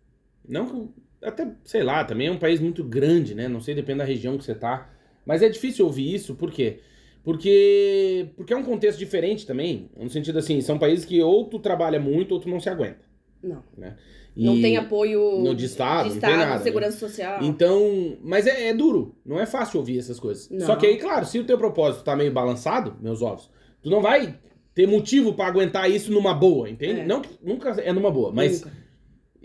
[0.47, 1.07] Não que.
[1.23, 3.49] Até, sei lá, também é um país muito grande, né?
[3.49, 4.91] Não sei, depende da região que você tá.
[5.25, 6.81] Mas é difícil ouvir isso, por quê?
[7.25, 8.29] Porque.
[8.37, 9.91] Porque é um contexto diferente também.
[9.97, 13.01] No sentido assim, são países que ou tu trabalha muito ou tu não se aguenta.
[13.43, 13.63] Não.
[13.79, 13.95] E-
[14.37, 16.63] Não tem apoio no de Estado, de não tem Estado, nada, né?
[16.65, 17.39] segurança social.
[17.43, 20.49] Então, mas é, é duro, não é fácil ouvir essas coisas.
[20.51, 20.67] Não.
[20.67, 23.51] Só que aí, claro, se o teu propósito tá meio balançado, meus ovos,
[23.83, 24.39] tu não vai
[24.75, 27.01] ter motivo pra aguentar isso numa boa, entende?
[27.01, 27.07] É.
[27.07, 28.73] Não que nunca é numa boa, mas Nunca.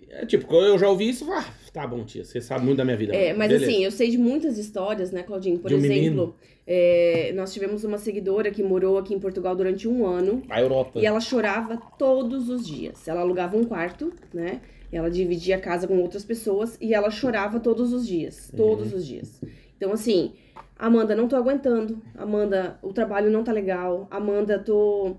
[0.09, 2.83] é tipo, quando eu já ouvi isso, ah, tá bom, tia, você sabe muito da
[2.83, 3.15] minha vida.
[3.15, 3.71] É, mas Beleza.
[3.71, 5.57] assim, eu sei de muitas histórias, né, Claudinho?
[5.59, 6.35] Por um exemplo,
[6.67, 10.99] é, nós tivemos uma seguidora que morou aqui em Portugal durante um ano a Europa.
[10.99, 13.07] e ela chorava todos os dias.
[13.07, 14.59] Ela alugava um quarto, né?
[14.91, 18.51] Ela dividia a casa com outras pessoas e ela chorava todos os dias.
[18.55, 19.41] Todos os dias.
[19.77, 20.33] Então, assim,
[20.77, 22.01] Amanda, não tô aguentando.
[22.17, 24.07] Amanda, o trabalho não tá legal.
[24.11, 25.15] Amanda, tô.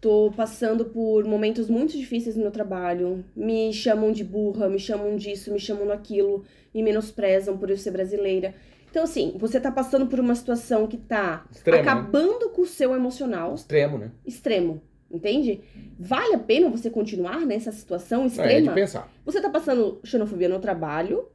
[0.00, 3.22] Tô passando por momentos muito difíceis no meu trabalho.
[3.36, 6.42] Me chamam de burra, me chamam disso, me chamam daquilo,
[6.74, 8.54] me menosprezam por eu ser brasileira.
[8.90, 11.82] Então, assim, você tá passando por uma situação que tá Extremo, né?
[11.82, 14.10] acabando com o seu emocional Extremo, né?
[14.24, 14.80] extremo,
[15.10, 15.60] entende?
[15.98, 18.72] Vale a pena você continuar nessa situação Não, é de extrema?
[18.72, 19.08] pensar.
[19.24, 21.28] você tá passando xenofobia no trabalho,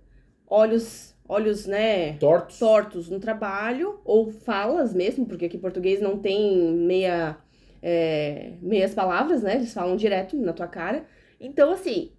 [0.47, 2.59] olhos, olhos, né, Tortos.
[2.59, 7.37] tortos no trabalho, ou falas mesmo, porque aqui em português não tem meia,
[7.81, 9.55] é, meias palavras, né?
[9.55, 11.05] Eles falam direto na tua cara.
[11.39, 12.11] Então, assim,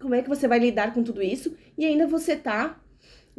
[0.00, 1.56] como é que você vai lidar com tudo isso?
[1.76, 2.80] E ainda você tá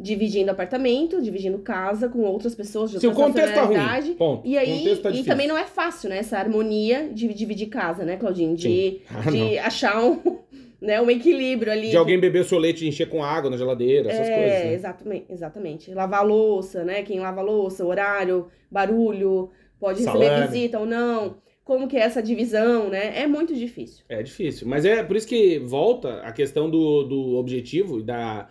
[0.00, 4.06] dividindo apartamento, dividindo casa com outras pessoas de o outra tá nacionalidade.
[4.06, 4.48] ruim, ponto.
[4.48, 6.18] E o aí, tá e também não é fácil, né?
[6.18, 8.56] Essa harmonia de dividir casa, né, Claudinho?
[8.56, 9.02] De.
[9.12, 10.20] Ah, de achar um,
[10.80, 11.90] né, um equilíbrio ali.
[11.90, 14.74] De alguém beber seu leite e encher com água na geladeira, essas é, coisas, né?
[14.74, 15.94] exatamente, exatamente.
[15.94, 17.02] Lavar louça, né?
[17.02, 21.36] Quem lava louça, horário, barulho, pode receber visita ou não.
[21.64, 23.20] Como que é essa divisão, né?
[23.20, 24.04] É muito difícil.
[24.08, 24.66] É difícil.
[24.66, 28.48] Mas é por isso que volta a questão do, do objetivo e da,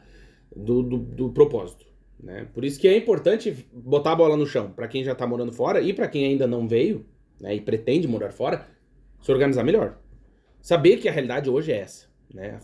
[0.60, 1.86] do, do, do propósito.
[2.22, 2.47] Né?
[2.53, 5.53] Por isso que é importante botar a bola no chão para quem já tá morando
[5.53, 7.05] fora e para quem ainda não veio
[7.39, 8.68] né, e pretende morar fora,
[9.22, 9.97] se organizar melhor.
[10.62, 12.07] Saber que a realidade hoje é essa.
[12.34, 12.60] Né?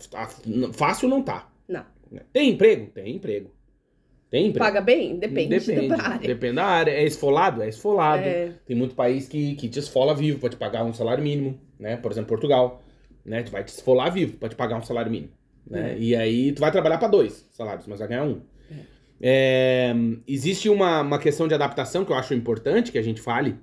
[0.72, 1.50] Fácil não tá.
[1.66, 1.84] Não.
[2.32, 2.86] Tem emprego?
[2.92, 3.50] Tem emprego.
[4.30, 4.64] Tem emprego.
[4.64, 5.18] Paga bem?
[5.18, 6.28] Depende, Depende, da área.
[6.28, 6.90] Depende da área.
[6.90, 7.62] É esfolado?
[7.62, 8.22] É esfolado.
[8.22, 11.58] É, Tem muito país que, que te esfola vivo pra te pagar um salário mínimo,
[11.78, 11.96] né?
[11.96, 12.82] Por exemplo, Portugal,
[13.24, 13.42] né?
[13.42, 15.32] Tu vai te esfolar vivo pra te pagar um salário mínimo,
[15.66, 15.92] né?
[15.92, 15.98] É.
[15.98, 18.40] E aí tu vai trabalhar pra dois salários, mas vai ganhar um.
[19.20, 19.94] É,
[20.26, 23.56] existe uma, uma questão de adaptação que eu acho importante que a gente fale,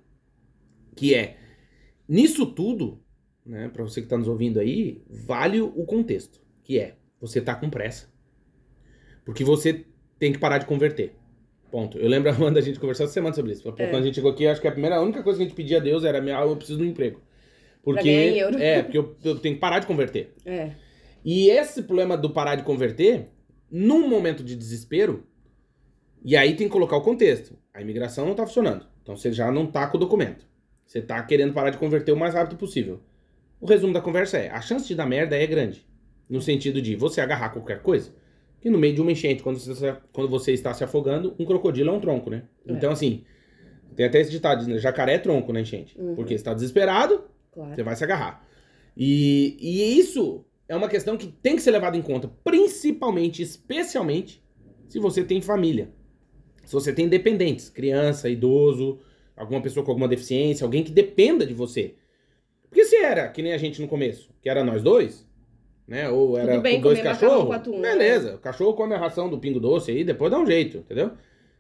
[0.96, 1.38] que é,
[2.10, 3.00] nisso tudo,
[3.46, 3.70] né?
[3.70, 7.70] Pra você que tá nos ouvindo aí, vale o contexto, que é, você tá com
[7.70, 8.12] pressa.
[9.24, 9.86] Porque você
[10.18, 11.14] tem que parar de converter.
[11.72, 11.98] Ponto.
[11.98, 13.68] Eu lembro quando a gente conversou essa semana sobre isso.
[13.78, 13.88] É.
[13.88, 15.56] Quando a gente chegou aqui, acho que a primeira, a única coisa que a gente
[15.56, 17.22] pedia a Deus era: "Ah, eu preciso de um emprego.
[17.84, 18.10] Porque.
[18.60, 20.34] É, porque eu, eu tenho que parar de converter.
[20.46, 20.72] é.
[21.24, 23.30] E esse problema do parar de converter,
[23.72, 25.26] num momento de desespero,
[26.24, 27.58] e aí tem que colocar o contexto.
[27.74, 28.86] A imigração não tá funcionando.
[29.02, 30.46] Então você já não tá com o documento.
[30.86, 33.02] Você tá querendo parar de converter o mais rápido possível.
[33.60, 35.86] O resumo da conversa é: a chance de dar merda é grande.
[36.30, 38.12] No sentido de você agarrar qualquer coisa.
[38.62, 41.90] Que no meio de uma enchente, quando você, quando você está se afogando, um crocodilo
[41.90, 42.44] é um tronco, né?
[42.66, 42.72] É.
[42.72, 43.26] Então, assim,
[43.96, 44.78] tem até esse ditado, né?
[44.78, 46.00] Jacaré é tronco na enchente.
[46.00, 46.16] Uhum.
[46.16, 47.76] Porque você tá desesperado, Claro.
[47.76, 48.46] você vai se agarrar.
[48.96, 54.44] E, e isso é uma questão que tem que ser levada em conta, principalmente, especialmente,
[54.88, 55.92] se você tem família.
[56.66, 59.00] Se você tem dependentes, criança, idoso,
[59.36, 61.96] alguma pessoa com alguma deficiência, alguém que dependa de você.
[62.70, 65.28] Porque se era, que nem a gente no começo, que era nós dois,
[65.88, 66.10] né?
[66.10, 67.92] Ou era bem com dois cachorros, com né?
[67.92, 68.36] beleza.
[68.36, 71.12] O cachorro come a ração do pingo doce aí, depois dá um jeito, entendeu?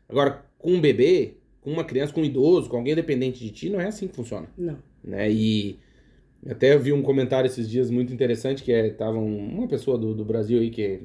[0.08, 3.70] Agora, com um bebê, com uma criança, com um idoso, com alguém dependente de ti,
[3.70, 4.78] não é assim que funciona Não.
[5.04, 5.30] né?
[5.32, 5.80] E
[6.50, 9.98] até eu vi um comentário esses dias muito interessante que é tava um- uma pessoa
[9.98, 11.02] do, do Brasil aí que,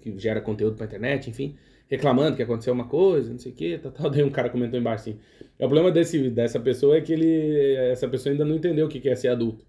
[0.00, 1.56] que gera conteúdo pra internet, enfim,
[1.88, 4.10] reclamando que aconteceu uma coisa, não sei o que, tal, tal.
[4.10, 5.18] Daí um cara comentou embaixo assim.
[5.54, 7.74] O problema desse, dessa pessoa é que ele.
[7.90, 9.64] Essa pessoa ainda não entendeu o que é ser adulto.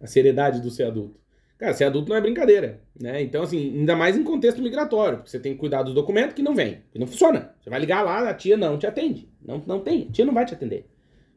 [0.00, 1.18] A seriedade do ser adulto.
[1.56, 3.22] Cara, ser adulto não é brincadeira, né?
[3.22, 6.42] Então, assim, ainda mais em contexto migratório, porque você tem que cuidar dos documentos que
[6.42, 7.54] não vem, que não funciona.
[7.60, 9.28] Você vai ligar lá, a tia não te atende.
[9.40, 10.86] Não, não tem, a tia não vai te atender.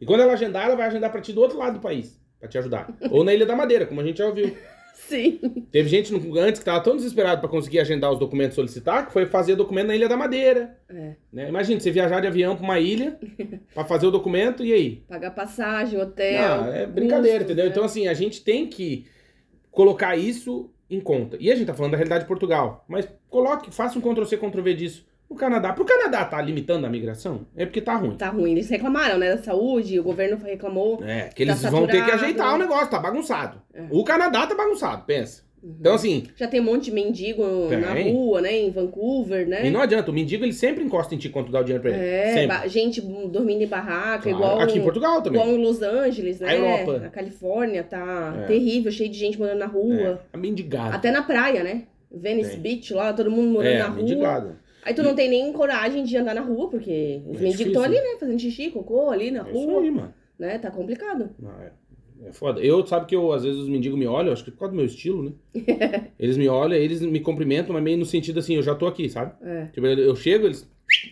[0.02, 2.48] E quando ela agendar, ela vai agendar pra ti do outro lado do país, pra
[2.48, 2.96] te ajudar.
[3.12, 4.56] Ou na Ilha da Madeira, como a gente já ouviu.
[4.94, 5.40] Sim.
[5.72, 9.28] Teve gente antes que tava tão desesperado pra conseguir agendar os documentos solicitar, que foi
[9.28, 10.76] fazer documento na Ilha da Madeira.
[10.90, 11.16] É.
[11.32, 11.48] Né?
[11.50, 13.18] Imagina, você viajar de avião pra uma ilha
[13.74, 14.96] pra fazer o documento e aí?
[15.08, 16.64] Pagar passagem, hotel.
[16.64, 17.66] Não, é brincadeira, entendeu?
[17.66, 17.72] né?
[17.72, 19.06] Então, assim, a gente tem que
[19.72, 21.38] colocar isso em conta.
[21.40, 22.84] E a gente tá falando da realidade de Portugal.
[22.88, 25.06] Mas coloque, faça um Ctrl-C, Ctrl-V disso
[25.38, 25.72] Canadá.
[25.74, 27.48] Pro Canadá tá limitando a migração?
[27.56, 28.16] É porque tá ruim.
[28.18, 28.52] Tá ruim.
[28.52, 29.36] Eles reclamaram, né?
[29.36, 31.02] Da saúde, o governo reclamou.
[31.04, 33.62] É, que eles Tá vão ter que ajeitar o negócio, tá bagunçado.
[33.74, 33.84] É.
[33.92, 35.46] O Canadá tá bagunçado, pensa.
[35.64, 37.44] Então, assim, Já tem um monte de mendigo
[37.82, 38.14] na Tem.
[38.14, 38.56] rua, né?
[38.56, 39.66] Em Vancouver, né?
[39.66, 41.82] e não adianta, o mendigo ele sempre encosta em ti quando tu dá o dinheiro
[41.82, 42.00] pra ele.
[42.00, 44.38] É, gente dormindo em barraca, Claro.
[44.38, 45.42] igual, Aqui em Portugal também.
[45.42, 46.50] igual em Los Angeles, né?
[46.50, 47.00] A Europa.
[47.00, 48.46] Na Califórnia tá É.
[48.46, 50.00] terrível, cheio de gente morando na rua.
[50.02, 50.96] É, a mendigada.
[50.96, 51.84] Até na praia, né?
[52.10, 52.60] Venice Tem.
[52.62, 53.98] Beach lá, todo mundo morando é, na a rua.
[53.98, 54.56] mendigada.
[54.88, 57.84] Aí tu não tem nem coragem de andar na rua, porque os É mendigos estão
[57.84, 58.16] ali, né?
[58.18, 60.14] Fazendo xixi, cocô ali na É isso rua, aí, mano.
[60.40, 60.58] né?
[60.60, 61.30] Tá complicado.
[61.38, 61.72] Não, é,
[62.30, 62.62] é foda.
[62.62, 64.78] Eu, sabe que eu, às vezes, os mendigos me olham, acho que por causa do
[64.78, 65.32] meu estilo, né?
[66.18, 69.10] eles me olham, eles me cumprimentam, mas meio no sentido assim, eu já tô aqui,
[69.10, 69.34] sabe?
[69.44, 69.66] É.
[69.66, 70.66] Tipo, eu, chego, eles.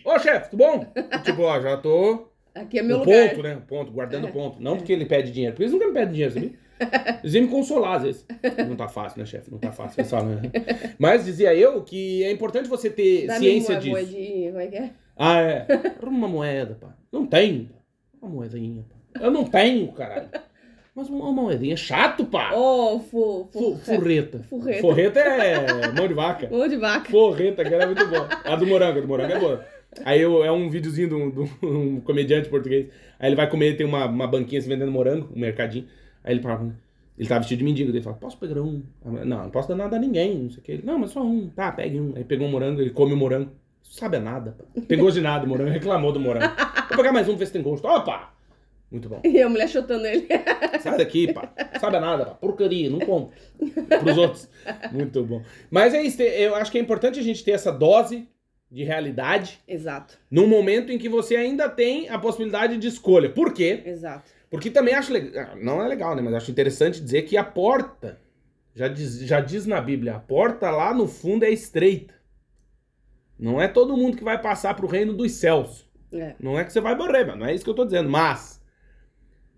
[0.06, 0.86] Ô, chefe, tudo bom?
[0.96, 2.28] E, tipo, ó, já tô.
[2.54, 3.28] Aqui é meu o lugar.
[3.28, 3.56] ponto, né?
[3.56, 4.30] O ponto, guardando É.
[4.30, 4.58] ponto.
[4.62, 6.52] Não porque ele pede dinheiro, porque eles nunca me pedem dinheiro, sabia?
[7.24, 8.26] Vêm me consolar às vezes.
[8.68, 9.50] Não tá fácil, né, chefe?
[9.50, 10.04] Não tá fácil.
[10.04, 10.42] Falam, né?
[10.98, 13.92] Mas dizia eu que é importante você ter Dá-me ciência uma disso.
[13.92, 14.90] moedinha, como é que é?
[15.16, 15.66] Ah, é.
[16.02, 16.94] Arruma uma moeda, pá.
[17.10, 17.70] Não tem.
[18.20, 19.20] Uma moedinha, pá.
[19.24, 20.28] Eu não tenho, caralho.
[20.94, 22.52] Mas uma moedinha é chato, pá.
[22.54, 24.42] Ô, fu, Fu- fu, Furreta.
[24.48, 24.80] Furreta.
[24.80, 26.48] Forreta é mão de vaca.
[26.50, 27.10] Mão de vaca.
[27.10, 28.26] Forreta, que era muito bom.
[28.44, 29.64] A do morango, a do morango é boa.
[30.04, 32.86] Aí eu- é um videozinho de um, de um comediante português.
[33.18, 35.86] Aí ele vai comer, tem uma, uma banquinha se vendendo morango, um mercadinho.
[36.26, 36.74] Aí ele fala,
[37.16, 37.90] ele tá vestido de mendigo.
[37.90, 38.82] Ele fala, posso pegar um?
[39.04, 40.72] Não, não posso dar nada a ninguém, não sei o que.
[40.72, 41.48] Ele, não, mas só um.
[41.48, 42.12] Tá, pegue um.
[42.16, 43.50] Aí pegou um morango, ele come o morango.
[43.82, 44.56] Sabe a nada.
[44.88, 46.52] Pegou de nada o morango, reclamou do morango.
[46.88, 47.86] Vou pegar mais um, ver se tem gosto.
[47.86, 48.34] Opa!
[48.90, 49.20] Muito bom.
[49.24, 50.26] E a mulher chutando ele.
[50.82, 51.52] Sai daqui, pá.
[51.80, 52.34] Sabe a nada, pá.
[52.34, 53.36] Porcaria, não compra.
[54.00, 54.48] Pros outros.
[54.92, 55.42] Muito bom.
[55.70, 58.28] Mas é isso, eu acho que é importante a gente ter essa dose
[58.68, 63.30] de realidade Exato, num momento em que você ainda tem a possibilidade de escolha.
[63.30, 63.82] Por quê?
[63.86, 64.30] exato.
[64.50, 65.56] Porque também acho legal.
[65.56, 66.22] Não é legal, né?
[66.22, 68.20] Mas acho interessante dizer que a porta,
[68.74, 72.14] já diz, já diz na Bíblia, a porta lá no fundo é estreita.
[73.38, 75.86] Não é todo mundo que vai passar pro reino dos céus.
[76.12, 76.34] É.
[76.40, 77.24] Não é que você vai morrer.
[77.36, 78.08] Não é isso que eu tô dizendo.
[78.08, 78.60] Mas,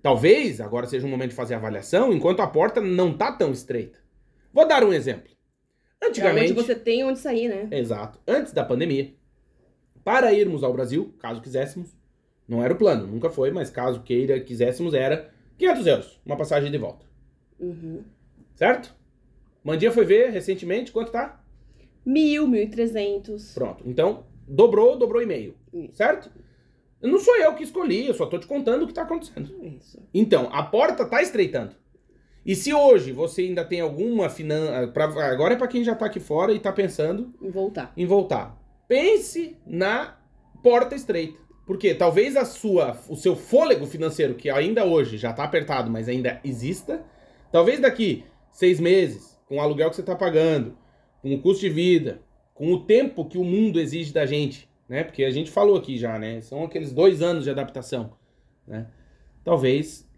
[0.03, 3.99] talvez agora seja um momento de fazer avaliação enquanto a porta não tá tão estreita.
[4.53, 5.31] Vou dar um exemplo.
[6.03, 6.53] Antigamente.
[6.53, 7.69] você tem onde sair, né?
[7.77, 8.21] Exato.
[8.27, 9.15] Antes da pandemia,
[10.05, 11.98] para irmos ao Brasil, caso quiséssemos,
[12.49, 16.71] não era o plano, nunca foi, mas caso queira, quiséssemos, era 500 euros, uma passagem
[16.71, 17.05] de volta.
[17.61, 18.03] Uhum.
[18.55, 18.95] Certo?
[19.63, 21.43] Mandinha foi ver recentemente, quanto tá?
[22.05, 23.53] Mil, mil e trezentos.
[23.53, 23.83] Pronto.
[23.87, 25.55] Então, dobrou, dobrou e meio.
[25.73, 25.97] Isso.
[25.97, 26.31] Certo?
[27.03, 29.55] Não sou eu que escolhi, eu só tô te contando o que tá acontecendo.
[29.63, 30.01] Isso.
[30.13, 31.75] Então, a porta tá estreitando.
[32.47, 34.91] E se hoje você ainda tem alguma finança.
[35.31, 37.93] Agora é pra quem já tá aqui fora e tá pensando E voltar.
[37.97, 38.59] em voltar.
[38.89, 40.17] Pense na
[40.63, 41.39] porta estreita.
[41.69, 46.09] Porque talvez a sua, o seu fôlego financeiro, que ainda hoje já está apertado, mas
[46.09, 47.05] ainda exista,
[47.53, 50.79] talvez daqui seis meses, com o aluguel que você está pagando,
[51.21, 52.23] com o custo de vida,
[52.55, 55.05] com o tempo que o mundo exige da gente, né?
[55.05, 56.41] Porque a gente falou aqui já, né?
[56.41, 58.15] São aqueles dois anos de adaptação,
[58.67, 58.87] né?
[59.45, 60.11] Talvez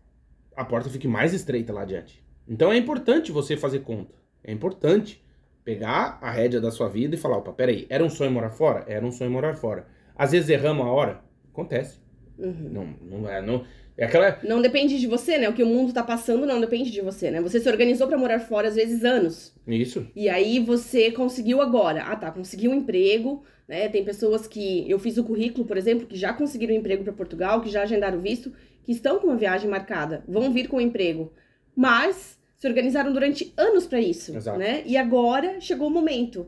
[0.55, 2.24] a porta fique mais estreita lá adiante.
[2.46, 4.14] Então é importante você fazer conta.
[4.44, 5.20] É importante
[5.64, 8.84] pegar a rédea da sua vida e falar, opa, peraí, era um sonho morar fora?
[8.86, 9.88] Era um sonho morar fora.
[10.14, 11.29] Às vezes erramos a hora?
[11.53, 11.98] Acontece.
[12.38, 12.70] Uhum.
[12.70, 13.64] Não, não é, não...
[13.96, 14.38] É aquela...
[14.42, 15.48] Não depende de você, né?
[15.48, 17.40] O que o mundo tá passando não depende de você, né?
[17.42, 19.55] Você se organizou pra morar fora às vezes anos.
[19.66, 20.07] Isso.
[20.16, 22.05] E aí você conseguiu agora.
[22.05, 23.90] Ah, tá, conseguiu um emprego, né?
[23.90, 27.61] Tem pessoas que eu fiz o currículo, por exemplo, que já conseguiram emprego pra Portugal,
[27.61, 28.51] que já agendaram visto,
[28.84, 31.30] que estão com uma viagem marcada, vão vir com o emprego.
[31.76, 34.59] Mas se organizaram durante anos pra isso, Exato.
[34.59, 34.82] né?
[34.86, 36.46] E agora chegou o momento.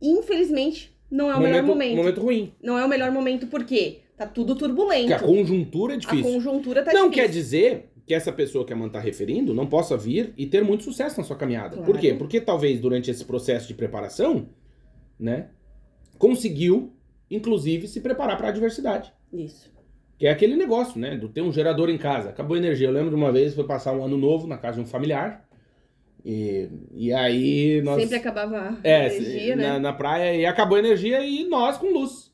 [0.00, 1.96] Infelizmente, não é o melhor momento.
[1.96, 2.52] Momento ruim.
[2.62, 5.14] Não é o melhor momento porque tá tudo Porque turbulento.
[5.14, 6.24] a conjuntura é A difícil.
[6.32, 7.22] conjuntura tá não difícil.
[7.22, 10.62] quer dizer que essa pessoa que a Amanda tá referindo não possa vir e ter
[10.64, 11.76] muito sucesso na sua caminhada.
[11.76, 11.84] Claro.
[11.84, 12.14] Por quê?
[12.14, 14.48] Porque talvez durante esse processo de preparação,
[15.18, 15.48] né,
[16.18, 16.92] conseguiu,
[17.30, 19.12] inclusive, se preparar para a adversidade.
[19.32, 19.70] Isso.
[20.18, 21.16] Que é aquele negócio, né?
[21.16, 22.28] Do ter um gerador em casa.
[22.30, 22.86] Acabou a energia.
[22.88, 25.44] Eu lembro de uma vez, foi passar um ano novo na casa de um familiar.
[26.24, 28.00] E, e aí nós.
[28.02, 29.78] Sempre acabava a É, energia, na, né?
[29.80, 32.31] na praia e acabou a energia e nós com luz.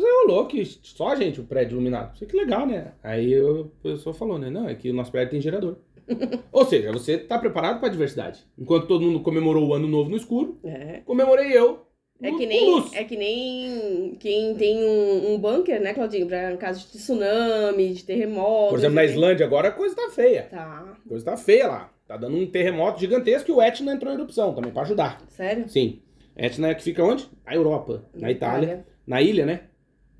[0.00, 2.14] Mas aí rolou que só a gente, o prédio iluminado.
[2.14, 2.92] Isso que legal, né?
[3.02, 4.48] Aí o pessoal falou, né?
[4.50, 5.76] Não, é que o nosso prédio tem gerador.
[6.52, 8.40] Ou seja, você tá preparado pra diversidade.
[8.58, 11.00] Enquanto todo mundo comemorou o ano novo no escuro, É.
[11.04, 11.86] comemorei eu
[12.20, 16.26] É no- que, nem, é que nem quem tem um, um bunker, né, Claudinho?
[16.26, 18.70] Pra caso de tsunami, de terremoto.
[18.70, 19.04] Por exemplo, na.
[19.04, 20.44] Islândia agora a coisa tá feia.
[20.50, 20.96] Tá.
[21.04, 21.92] A coisa tá feia lá.
[22.06, 25.22] Tá dando um terremoto gigantesco e o Etna entrou em erupção também pra ajudar.
[25.28, 25.68] Sério?
[25.68, 26.00] Sim.
[26.36, 27.28] Etna é que fica onde?
[27.46, 29.60] Na Europa, na Itália, na ilha, né?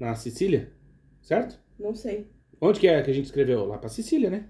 [0.01, 0.73] Na Sicília,
[1.21, 1.61] certo?
[1.79, 2.27] Não sei.
[2.59, 3.67] Onde que é que a gente escreveu?
[3.67, 4.47] Lá pra Sicília, né?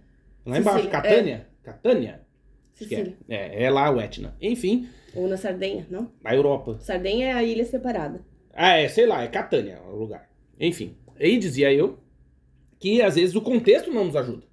[0.47, 1.49] Lá embaixo, Sicília, Catânia.
[1.61, 2.27] Catânia?
[2.73, 3.17] Acho que Sicília.
[3.29, 3.35] É.
[3.35, 4.37] é, é lá o Etna.
[4.41, 6.13] Enfim, Ou na Sardenha, não?
[6.23, 6.79] na Europa.
[6.79, 8.25] Sardenha é a ilha separada.
[8.55, 10.31] Ah, é, sei lá, é Catânia o lugar.
[10.59, 11.99] Enfim, aí dizia eu
[12.79, 14.47] que às vezes o contexto não nos ajuda.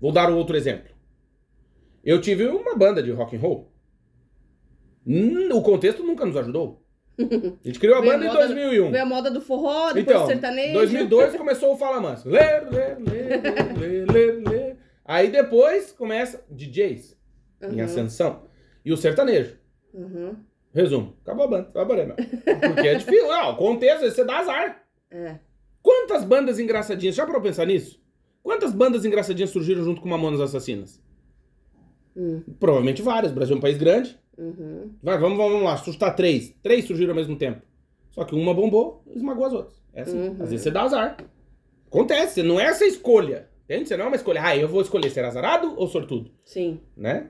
[0.00, 0.94] Vou dar outro exemplo.
[2.04, 3.72] Eu tive uma banda de rock and roll.
[5.04, 6.81] Hum, o contexto nunca nos ajudou.
[7.18, 8.90] A gente criou a Veio a banda em moda- 2001.
[8.90, 10.72] Veio a moda do forró, depois Então, do sertanejo.
[10.74, 12.28] 2002 começou o Fala Manso.
[12.28, 13.36] Lê, lê, lê,
[13.78, 14.76] lê, lê, lê.
[15.04, 17.16] Aí depois começa DJs
[17.70, 18.42] em Uhum, ascensão
[18.84, 19.56] e o sertanejo.
[19.92, 20.36] uhum.
[20.74, 22.16] Resumo, acabou a banda, embora, meu.
[22.16, 24.82] Porque é difícil, não, contexto, você dá azar.
[25.10, 25.36] É.
[25.82, 28.00] Quantas bandas engraçadinhas, já parou pensar nisso?
[28.42, 30.98] Quantas bandas engraçadinhas surgiram junto com Mamonas Assassinas?
[32.16, 34.18] Hum, Provavelmente várias, o Brasil é um país grande.
[34.38, 34.90] Uhum.
[35.02, 36.54] Vai, vamos, vamos lá, assustar três.
[36.62, 37.62] Três surgiram ao mesmo tempo.
[38.10, 39.82] Só que uma bombou e esmagou as outras.
[39.94, 40.36] É assim, Uhum.
[40.40, 41.16] às vezes você dá azar.
[41.86, 43.48] Acontece, não é essa escolha.
[43.64, 43.88] Entende?
[43.88, 46.80] Você não é uma escolha, ah, eu vou escolher ser azarado ou sortudo, Sim.
[46.96, 47.28] né?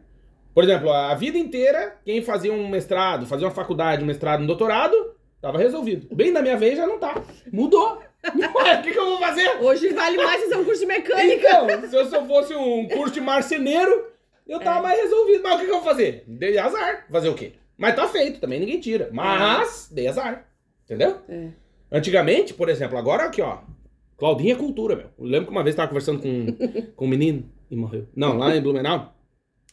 [0.55, 4.47] Por exemplo, a vida inteira, quem fazia um mestrado, fazia uma faculdade, um mestrado, um
[4.47, 4.95] doutorado,
[5.41, 6.15] tava resolvido.
[6.15, 7.23] Bem na minha vez já não tá.
[7.53, 8.01] Mudou.
[8.57, 9.49] Ué, O que, que eu vou fazer?
[9.61, 11.49] Hoje vale mais fazer um curso de mecânica.
[11.49, 14.07] Então, se eu só fosse um curso de marceneiro,
[14.47, 14.83] eu tava É.
[14.83, 15.43] mais resolvido.
[15.43, 16.25] Mas o que, que eu vou fazer?
[16.27, 17.07] Dei azar.
[17.11, 17.53] Fazer o quê?
[17.77, 19.09] Mas tá feito, também ninguém tira.
[19.13, 20.47] Mas, dei azar.
[20.85, 21.19] Entendeu?
[21.29, 21.49] É.
[21.91, 23.59] Antigamente, por exemplo, agora aqui, ó.
[24.17, 25.07] Claudinha é cultura, meu.
[25.19, 26.47] Eu lembro que uma vez tava conversando com,
[26.95, 28.07] com um menino e morreu.
[28.15, 29.15] Não, lá em Blumenau.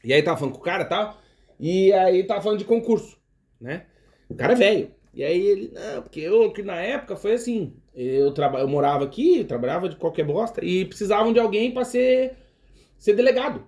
[0.03, 1.17] E aí tava falando com o cara e tal.
[1.59, 3.17] E aí tava falando de concurso,
[3.59, 3.85] né?
[4.29, 4.91] O cara é velho.
[5.13, 7.73] E aí ele, não, porque eu, que na época foi assim.
[7.93, 10.63] Eu, traba, eu morava aqui, eu trabalhava de qualquer bosta.
[10.63, 12.37] E precisavam de alguém pra ser,
[12.97, 13.63] ser delegado.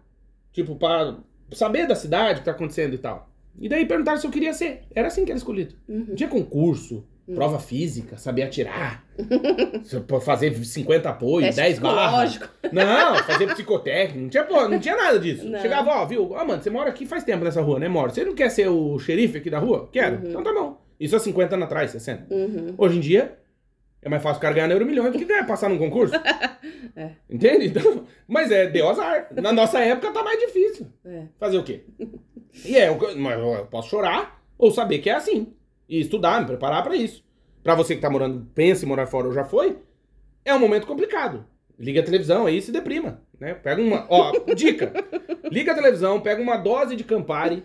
[0.51, 1.17] Tipo, pra
[1.51, 3.29] saber da cidade, o que tá acontecendo e tal.
[3.59, 4.83] E daí perguntaram se eu queria ser.
[4.93, 5.75] Era assim que era escolhido.
[5.87, 6.05] Uhum.
[6.09, 9.05] Não tinha concurso, prova física, saber atirar,
[10.21, 12.39] fazer 50 apoio, Teste 10 barras.
[12.71, 15.47] Não, fazer psicotécnico, não tinha, pô, não tinha nada disso.
[15.47, 15.59] Não.
[15.59, 16.31] Chegava, ó, viu?
[16.31, 18.11] Ó, mano, você mora aqui faz tempo nessa rua, né, mora?
[18.11, 19.89] Você não quer ser o xerife aqui da rua?
[19.91, 20.17] Quero.
[20.17, 20.29] Uhum.
[20.29, 20.81] Então tá bom.
[20.99, 22.33] Isso há 50 anos atrás, 60.
[22.33, 22.73] Uhum.
[22.77, 23.37] Hoje em dia,
[24.01, 26.13] é mais fácil o cara ganhar no euro milhões do que ganhar passar num concurso.
[26.93, 27.11] É.
[27.29, 27.67] Entende?
[27.67, 29.27] Então, mas é, deu azar.
[29.31, 30.87] Na nossa época tá mais difícil.
[31.05, 31.23] É.
[31.39, 31.85] Fazer o quê?
[32.65, 35.53] E é, eu, mas eu posso chorar ou saber que é assim.
[35.87, 37.23] E estudar, me preparar pra isso.
[37.63, 39.77] Pra você que tá morando, pensa em morar fora ou já foi,
[40.43, 41.45] é um momento complicado.
[41.79, 43.53] Liga a televisão aí e se deprima, né?
[43.53, 44.91] Pega uma, ó, dica.
[45.49, 47.63] Liga a televisão, pega uma dose de Campari,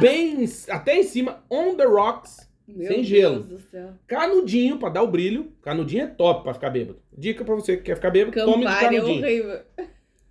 [0.00, 3.40] bem até em cima, on the rocks, Meu Sem Deus gelo.
[3.44, 3.90] do céu.
[4.06, 5.52] canudinho pra dar o brilho.
[5.62, 6.98] Canudinho é top pra ficar bêbado.
[7.16, 9.22] Dica pra você que quer ficar bêbado, tome de Campari é canudinho.
[9.24, 9.60] horrível.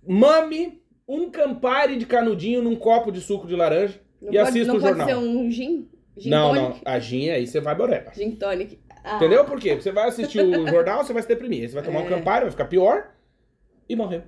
[0.06, 4.66] Mame um Campari de canudinho num copo de suco de laranja Não e pode, assista
[4.72, 5.08] não o pode jornal.
[5.08, 5.88] ser um gin?
[6.16, 6.68] Gin não, tonic?
[6.84, 6.92] não.
[6.92, 8.12] A gin aí você vai boreba.
[8.14, 8.78] Gin tonic.
[9.04, 9.74] Ah, Entendeu por quê?
[9.74, 11.62] Você vai assistir o jornal, você vai se deprimir.
[11.62, 12.08] Aí você vai tomar um É.
[12.08, 13.12] Campari, vai ficar pior
[13.88, 14.22] e morreu.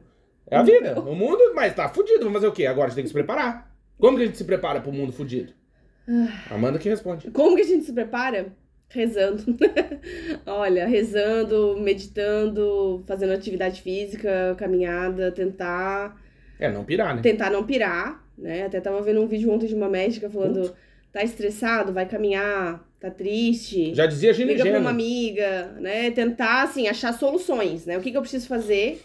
[0.50, 0.98] É a vida.
[1.00, 2.20] O mundo, mas tá fudido.
[2.20, 2.64] Vamos fazer o quê?
[2.66, 3.74] Agora a gente tem que se preparar.
[3.98, 5.52] Como que a gente se prepara pro mundo fudido?
[6.08, 6.54] Ah.
[6.54, 7.30] Amanda que responde.
[7.30, 8.52] Como que a gente se prepara?
[8.88, 9.44] Rezando.
[10.46, 16.18] Olha, rezando, meditando, fazendo atividade física, caminhada, tentar
[16.58, 17.20] É, não pirar, né?
[17.20, 18.64] tentar não pirar, né?
[18.64, 20.74] Até tava vendo um vídeo ontem de uma médica falando,
[21.12, 26.10] tá estressado, vai caminhar, tá triste, Já dizia Gini liga pra uma amiga, né?
[26.10, 27.98] Tentar, assim, achar soluções, né?
[27.98, 29.02] O que, que eu preciso fazer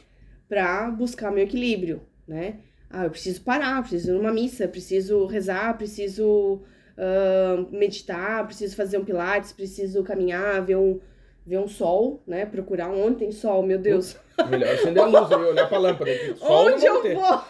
[0.48, 2.56] pra buscar meu equilíbrio, né?
[2.90, 6.62] Ah, eu preciso parar, preciso ir numa missa, preciso rezar, preciso
[7.72, 11.00] meditar, preciso fazer um pilates, preciso caminhar, ver um,
[11.46, 12.46] ver um sol, né?
[12.46, 14.16] Procurar onde tem sol, meu Deus.
[14.50, 16.10] Melhor acender a luz e olhar pra lâmpada.
[16.38, 17.14] Sol onde eu ter.
[17.14, 17.42] vou?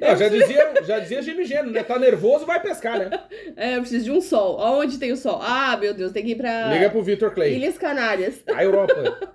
[0.00, 1.82] Não, já dizia, já dizia Geno, né?
[1.82, 3.08] Tá nervoso, vai pescar, né?
[3.56, 4.58] É, eu preciso de um sol.
[4.60, 5.38] Aonde tem o sol?
[5.42, 7.54] Ah, meu Deus, tem que ir pra Liga pro Vitor Clay.
[7.54, 8.42] Ilhas Canárias.
[8.54, 8.94] A Europa.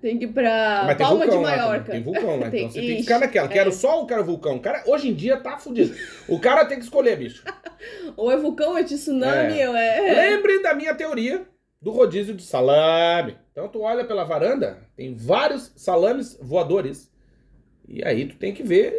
[0.00, 1.36] Tem que ir pra Mas Palma de.
[1.36, 1.92] Maiorca.
[1.92, 2.50] Tem vulcão lá.
[2.50, 3.48] Tem- Então você tem que Ixi, ficar naquela.
[3.48, 3.72] Quero é.
[3.72, 4.56] sol ou quero vulcão?
[4.56, 5.94] O cara, hoje em dia, tá fudido.
[6.28, 7.44] O cara tem que escolher, bicho.
[8.16, 9.68] Ou é vulcão, ou é tsunami, É.
[9.68, 10.30] ou é...
[10.30, 11.42] Lembre da minha teoria
[11.82, 13.36] do rodízio de salame.
[13.50, 17.12] Então tu olha pela varanda, tem vários salames voadores.
[17.88, 18.94] E aí tu tem que ver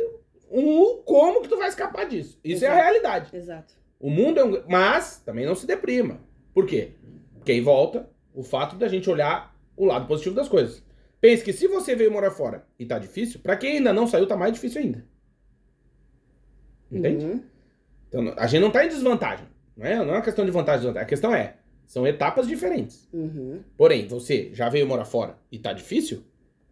[0.51, 2.37] um como que tu vai escapar disso.
[2.43, 2.83] Isso é a Exato.
[2.83, 3.35] realidade.
[3.35, 3.73] Exato.
[3.99, 4.63] O mundo é um.
[4.67, 6.19] Mas também não se deprima.
[6.53, 6.91] Por quê?
[7.35, 10.83] Porque aí volta o fato da gente olhar o lado positivo das coisas.
[11.21, 14.27] Pense que se você veio morar fora e tá difícil, pra quem ainda não saiu,
[14.27, 15.05] tá mais difícil ainda.
[16.91, 17.25] Entende?
[17.25, 17.43] Uhum.
[18.09, 19.47] Então a gente não tá em desvantagem.
[19.75, 21.05] Não é, não é uma questão de vantagem e desvantagem.
[21.05, 21.55] A questão é,
[21.85, 23.07] são etapas diferentes.
[23.13, 23.61] Uhum.
[23.77, 26.23] Porém, você já veio morar fora e tá difícil,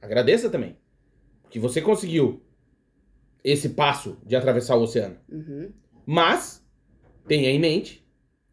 [0.02, 0.76] agradeça também.
[1.50, 2.42] Que você conseguiu
[3.44, 5.18] esse passo de atravessar o oceano.
[5.30, 5.70] Uhum.
[6.06, 6.66] Mas
[7.28, 8.06] tenha em mente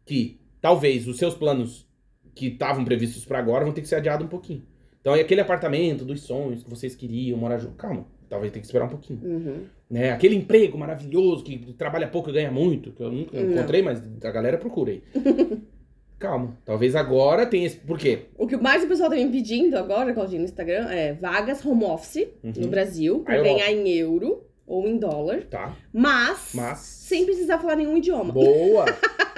[0.05, 1.87] que talvez os seus planos
[2.35, 4.63] que estavam previstos para agora vão ter que ser adiados um pouquinho.
[5.01, 8.67] Então, e aquele apartamento dos sonhos que vocês queriam morar junto, calma, talvez tenha que
[8.67, 9.19] esperar um pouquinho.
[9.23, 9.65] Uhum.
[9.89, 10.11] Né?
[10.11, 13.51] Aquele emprego maravilhoso que trabalha pouco e ganha muito, que eu nunca Não.
[13.51, 15.03] encontrei, mas a galera procura aí.
[16.19, 17.77] calma, talvez agora tenha esse.
[17.77, 18.23] Por quê?
[18.37, 21.83] O que mais o pessoal tá me pedindo agora, Claudinho, no Instagram, é vagas home
[21.85, 22.53] office Uhum.
[22.57, 25.73] no Brasil, pra ganhar em euro ou em dólar, Tá.
[25.91, 26.79] mas, Mas.
[26.79, 28.31] sem precisar falar nenhum idioma.
[28.33, 28.85] Boa!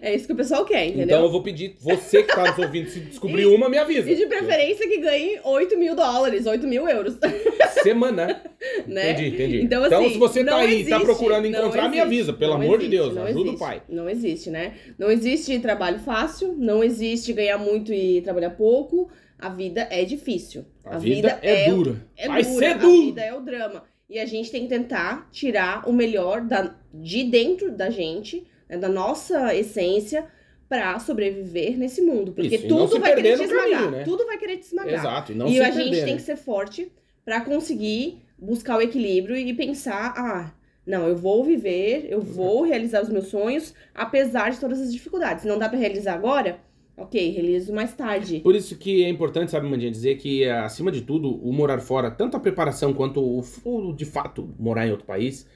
[0.00, 1.04] É isso que o pessoal quer, entendeu?
[1.04, 4.10] então eu vou pedir, você que tá nos ouvindo, se descobrir uma, me avisa.
[4.10, 7.16] E de preferência que ganhe 8 mil dólares, 8 mil euros,
[7.82, 8.42] Semana.
[8.86, 9.12] né?
[9.12, 9.62] Entendi, entendi.
[9.62, 12.54] Então, assim, se você tá aí e tá existe, procurando não encontrar, me avisa, pelo
[12.54, 13.58] não amor de existe, Deus, não ajuda o existe.
[13.58, 13.82] pai.
[13.88, 14.74] Não existe, né?
[14.98, 19.08] Não existe trabalho fácil, não existe ganhar muito e trabalhar pouco.
[19.38, 20.64] A vida é difícil.
[20.84, 21.96] A, vida, é, dura.
[22.16, 23.02] é Vai dura, ser A duro.
[23.06, 23.84] vida é o drama.
[24.08, 28.76] E a gente tem que tentar tirar o melhor da, de dentro da gente, né,
[28.78, 30.26] da nossa essência,
[30.68, 32.32] pra sobreviver nesse mundo.
[32.32, 33.70] Porque Isso, tudo vai querer te esmagar.
[33.70, 34.04] caminho, né?
[34.04, 34.94] Tudo vai querer te esmagar.
[34.94, 36.16] Exato, e não e a perder, gente tem né?
[36.16, 36.90] que ser forte
[37.24, 40.52] pra conseguir buscar o equilíbrio e pensar, ah,
[40.86, 45.42] não, eu vou viver, eu vou realizar os meus sonhos, apesar de todas as dificuldades.
[45.42, 46.60] Se não dá pra realizar agora,
[46.96, 48.40] ok, realizo mais tarde.
[48.40, 52.10] Por isso que é importante, sabe, Mandinha, dizer que, acima de tudo, o morar fora,
[52.10, 55.46] tanto a preparação quanto o, o, de fato, morar em outro país,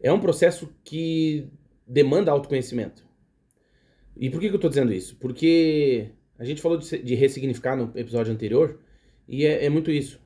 [0.00, 1.48] é um processo que
[1.88, 3.06] demanda autoconhecimento.
[4.16, 5.16] E por que, que eu tô dizendo isso?
[5.16, 8.78] Porque a gente falou de, de ressignificar no episódio anterior,
[9.26, 10.20] e é, é muito isso.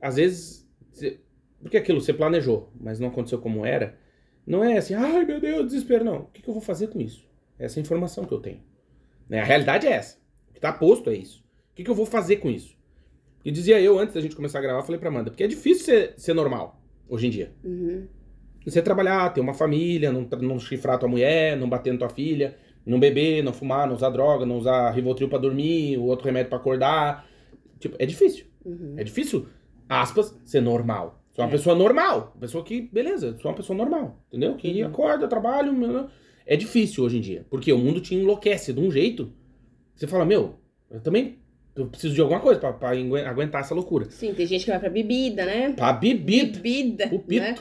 [0.00, 1.20] Às vezes, cê-
[1.60, 3.98] porque aquilo você planejou, mas não aconteceu como era,
[4.46, 6.20] não é assim, ai meu Deus, desespero, não.
[6.22, 7.26] O que, que eu vou fazer com isso?
[7.58, 8.62] Essa é informação que eu tenho.
[9.28, 9.40] Né?
[9.40, 10.16] A realidade é essa.
[10.50, 11.44] O que tá posto é isso.
[11.72, 12.76] O que, que eu vou fazer com isso?
[13.44, 15.84] E dizia eu, antes da gente começar a gravar, falei pra Amanda, porque é difícil
[15.84, 17.52] ser, ser normal, hoje em dia.
[17.64, 18.06] Uhum.
[18.68, 22.56] Você trabalhar, ter uma família, não, não chifrar tua mulher, não bater na tua filha,
[22.84, 26.48] não beber, não fumar, não usar droga, não usar Rivotril pra dormir, o outro remédio
[26.50, 27.26] pra acordar.
[27.78, 28.46] Tipo, é difícil.
[28.64, 28.94] Uhum.
[28.96, 29.46] É difícil,
[29.88, 31.22] aspas, ser normal.
[31.32, 31.52] Sou uma É.
[31.52, 32.36] pessoa normal.
[32.40, 34.22] Pessoa que, beleza, sou uma pessoa normal.
[34.28, 34.54] Entendeu?
[34.56, 34.88] Que Uhum.
[34.88, 35.70] acorda, trabalha.
[35.72, 36.08] meu-
[36.50, 37.46] É difícil hoje em dia.
[37.50, 39.30] Porque o mundo te enlouquece de um jeito.
[39.94, 40.54] Você fala, meu,
[40.90, 41.38] eu também
[41.76, 44.06] eu preciso de alguma coisa pra, pra aguentar essa loucura.
[44.10, 45.72] Sim, tem gente que vai pra bebida, né?
[45.76, 46.58] Pra bebida.
[46.58, 47.42] Bebida, O pito.
[47.42, 47.54] né?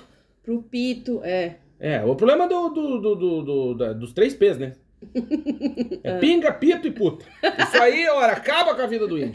[0.48, 1.56] Pro pito, é.
[1.78, 4.72] É, o problema do, do, do, do- do- da- dos três P's, né?
[6.04, 7.26] É pinga, pito e puta.
[7.60, 9.34] Isso aí, olha, acaba com a vida do índio.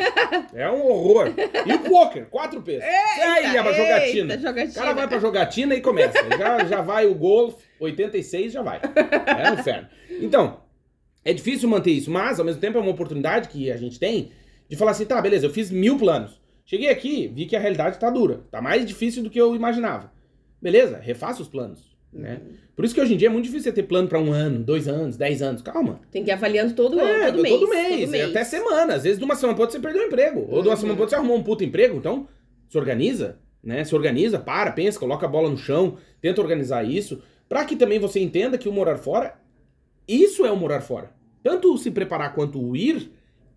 [0.54, 1.28] É um horror.
[1.66, 2.82] E o poker, quatro P's.
[2.82, 4.38] aí, a jogatina.
[4.38, 4.70] Jogatina.
[4.70, 6.18] O cara vai pra jogatina e começa.
[6.38, 8.80] Já, já vai o golfe, 86 já vai.
[9.38, 9.88] É um inferno.
[10.22, 10.60] Então,
[11.24, 14.32] é difícil manter isso, mas ao mesmo tempo é uma oportunidade que a gente tem
[14.66, 16.40] de falar assim, tá, beleza, eu fiz mil planos.
[16.64, 18.40] Cheguei aqui, vi que a realidade tá dura.
[18.50, 20.10] Tá mais difícil do que eu imaginava.
[20.62, 21.90] Beleza, refaça os planos.
[22.12, 22.40] Né?
[22.76, 24.62] Por isso que hoje em dia é muito difícil você ter plano pra um ano,
[24.62, 25.62] dois anos, dez anos.
[25.62, 26.00] Calma.
[26.10, 27.54] Tem que ir avaliando todo É, ano, todo mês.
[27.60, 28.94] todo mês, é até semana.
[28.94, 30.40] Às vezes de uma semana pra outra você perdeu o emprego.
[30.40, 30.76] Ou de uma Uhum.
[30.76, 31.96] semana pra outra você arrumou um puto emprego.
[31.96, 32.28] Então,
[32.68, 33.82] se organiza, né?
[33.82, 37.22] Se organiza, para, pensa, coloca a bola no chão, tenta organizar isso.
[37.48, 39.34] Pra que também você entenda que o morar fora,
[40.06, 41.10] isso é o morar fora.
[41.42, 43.10] Tanto se preparar quanto o ir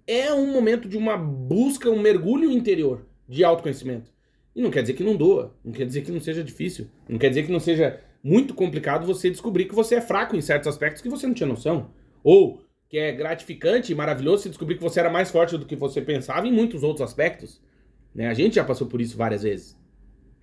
[0.08, 4.12] é um momento de uma busca, um mergulho interior de autoconhecimento.
[4.56, 7.20] E não quer dizer que não doa, não quer dizer que não seja difícil, não
[7.20, 10.68] quer dizer que não seja muito complicado você descobrir que você é fraco em certos
[10.68, 11.92] aspectos que você não tinha noção.
[12.24, 15.76] Ou que é gratificante e maravilhoso se descobrir que você era mais forte do que
[15.76, 17.62] você pensava em muitos outros aspectos.
[18.14, 18.28] Né?
[18.28, 19.78] A gente já passou por isso várias vezes.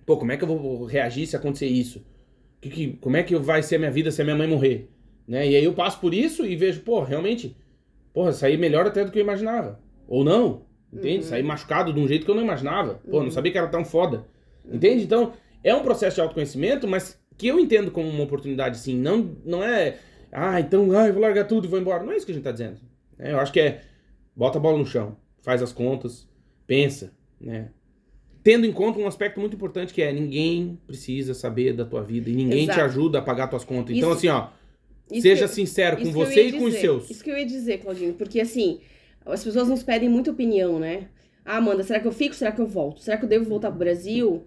[0.05, 2.05] Pô, como é que eu vou reagir se acontecer isso?
[2.61, 4.89] Que, que, como é que vai ser a minha vida se a minha mãe morrer?
[5.27, 5.49] Né?
[5.49, 7.55] E aí eu passo por isso e vejo, pô, realmente,
[8.13, 9.79] porra, saí melhor até do que eu imaginava.
[10.07, 10.61] Ou não,
[10.93, 11.23] entende?
[11.23, 11.29] Uhum.
[11.29, 13.01] Saí machucado de um jeito que eu não imaginava.
[13.09, 13.23] Pô, Uhum.
[13.23, 14.25] não sabia que era tão foda.
[14.71, 15.03] Entende?
[15.03, 15.33] Então,
[15.63, 18.95] é um processo de autoconhecimento, mas que eu entendo como uma oportunidade, sim.
[18.97, 19.97] Não, não é,
[20.31, 22.03] ah, então, ah, eu vou largar tudo e vou embora.
[22.03, 22.77] Não é isso que a gente tá dizendo.
[23.19, 23.81] É, eu acho que é,
[24.35, 26.27] bota a bola no chão, faz as contas,
[26.67, 27.69] pensa, né?
[28.43, 32.29] Tendo em conta um aspecto muito importante que é ninguém precisa saber da tua vida
[32.29, 32.81] e ninguém te Exato.
[32.81, 33.95] ajuda a pagar tuas contas.
[33.95, 34.47] Então, Isso- assim, ó,
[35.21, 36.79] seja que- sincero com eu você e com os dizer.
[36.81, 37.09] seus.
[37.09, 38.79] Isso que eu ia dizer, Claudinho, porque assim,
[39.25, 41.07] as pessoas nos pedem muita opinião, né?
[41.45, 42.33] Ah, Amanda, será que eu fico?
[42.35, 43.01] Será que eu volto?
[43.01, 44.43] Será que eu devo voltar pro Brasil?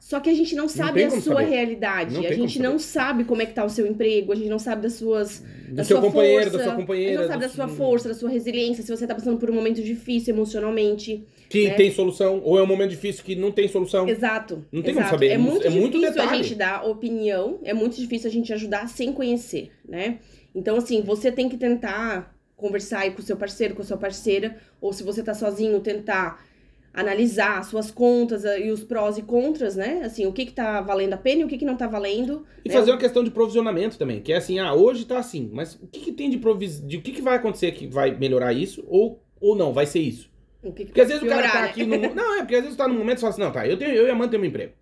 [0.00, 1.48] Só que a gente não sabe tem a como sua saber.
[1.50, 2.14] realidade.
[2.14, 4.48] Não a como gente não sabe como é que tá o seu emprego, a gente
[4.48, 7.10] não sabe das suas Do da seu sua companheiro, força, da sua a companheira.
[7.10, 9.50] gente não sabe do- da sua força, da sua resiliência, se você tá passando por
[9.50, 11.24] um momento difícil emocionalmente.
[11.50, 11.74] Que né?
[11.74, 14.08] tem solução, ou é um momento difícil que não tem solução.
[14.08, 14.64] Exato.
[14.70, 15.16] Não tem como exato.
[15.16, 16.42] saber, É mu- muito é muito difícil a detalhe.
[16.44, 20.18] gente dar opinião, é muito difícil a gente ajudar sem conhecer, né?
[20.54, 23.96] Então, assim, você tem que tentar conversar aí com o seu parceiro, com a sua
[23.96, 26.44] parceira, ou se você tá sozinho, tentar
[26.92, 30.02] analisar as suas contas eh, e os prós e contras, né?
[30.04, 32.44] Assim, o que que tá valendo a pena e o que que não tá valendo.
[32.64, 32.74] E né?
[32.74, 35.86] fazer uma questão de provisionamento também, que é assim, ah, hoje tá assim, mas o
[35.86, 36.84] que, que tem de provis...
[36.84, 40.00] de o que, que vai acontecer que vai melhorar isso, ou, ou não, vai ser
[40.00, 40.28] isso?
[40.60, 41.68] O que que Porque às vezes o cara piorar, tá né?
[41.68, 42.14] aqui no.
[42.14, 43.92] Não, é porque às vezes tá num momento e fala assim, não, tá, eu, tenho,
[43.92, 44.72] eu e a Amanda temos um emprego.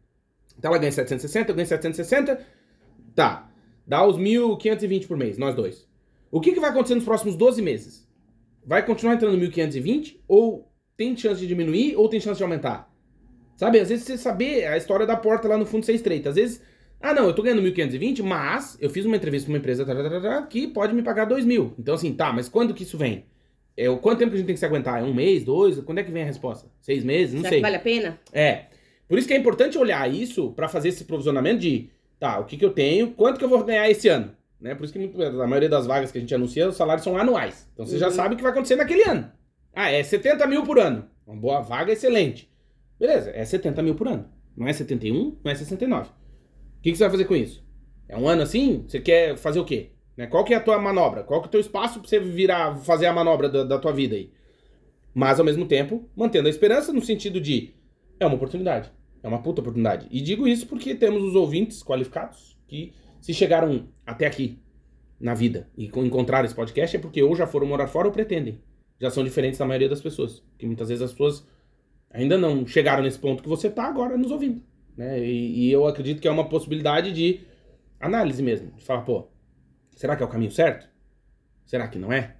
[0.59, 2.41] Então ela ganha 760, eu ganho 760.
[3.15, 3.51] Tá.
[3.87, 5.86] Dá os 1.520 por mês, nós dois.
[6.37, 8.07] O que, que vai acontecer nos próximos 12 meses?
[8.63, 10.19] Vai continuar entrando 1.520?
[10.29, 12.95] Ou tem chance de diminuir ou tem chance de aumentar?
[13.57, 16.29] Sabe, às vezes você saber a história da porta lá no fundo ser estreita.
[16.29, 16.63] Às vezes,
[17.01, 19.83] ah não, eu tô ganhando 1.520, mas eu fiz uma entrevista com uma empresa
[20.51, 21.73] que pode me pagar 2.000.
[21.79, 23.25] Então assim, tá, mas quando que isso vem?
[23.75, 25.01] É, o quanto tempo que a gente tem que se aguentar?
[25.01, 25.81] É um mês, dois?
[25.81, 26.69] Quando é que vem a resposta?
[26.83, 27.33] Seis meses?
[27.33, 27.59] Não Será sei.
[27.61, 28.21] que vale a pena?
[28.31, 28.67] É.
[29.09, 31.89] Por isso que é importante olhar isso pra fazer esse provisionamento de,
[32.21, 34.75] tá, o que que eu tenho, quanto que eu vou ganhar esse ano, né?
[34.75, 37.69] Por isso que a maioria das vagas que a gente anuncia, os salários são anuais.
[37.73, 38.13] Então você já Uhum.
[38.13, 39.31] sabe o que vai acontecer naquele ano.
[39.75, 41.05] Ah, é 70 mil por ano.
[41.27, 42.51] Uma boa vaga, excelente.
[42.99, 44.29] Beleza, é 70 mil por ano.
[44.57, 46.09] Não é 71, não é 69.
[46.09, 46.13] O
[46.83, 47.65] que, que você vai fazer com isso?
[48.09, 48.85] É um ano assim?
[48.89, 49.91] Você quer fazer o quê?
[50.17, 50.27] Né?
[50.27, 51.23] Qual que é a tua manobra?
[51.25, 53.93] Qual que é o teu espaço pra você virar, fazer a manobra da, da tua
[53.93, 54.31] vida aí?
[55.13, 57.75] Mas, ao mesmo tempo, mantendo a esperança no sentido de
[58.19, 58.91] é uma oportunidade.
[59.23, 60.07] É uma puta oportunidade.
[60.11, 62.95] E digo isso porque temos os ouvintes qualificados que,
[63.27, 64.63] se chegaram até aqui
[65.19, 68.13] na vida e co- encontraram esse podcast, é porque ou já foram morar fora ou
[68.13, 68.61] pretendem.
[69.01, 70.45] Já são diferentes da maioria das pessoas.
[70.57, 71.45] Que muitas vezes as pessoas
[72.09, 74.63] ainda não chegaram nesse ponto que você tá agora nos ouvindo.
[74.97, 75.19] Né?
[75.27, 77.41] E, e eu acredito que é uma possibilidade de
[77.99, 78.71] análise mesmo.
[78.77, 79.27] De falar, pô,
[79.97, 80.89] será que é o caminho certo?
[81.65, 82.37] Será que não é?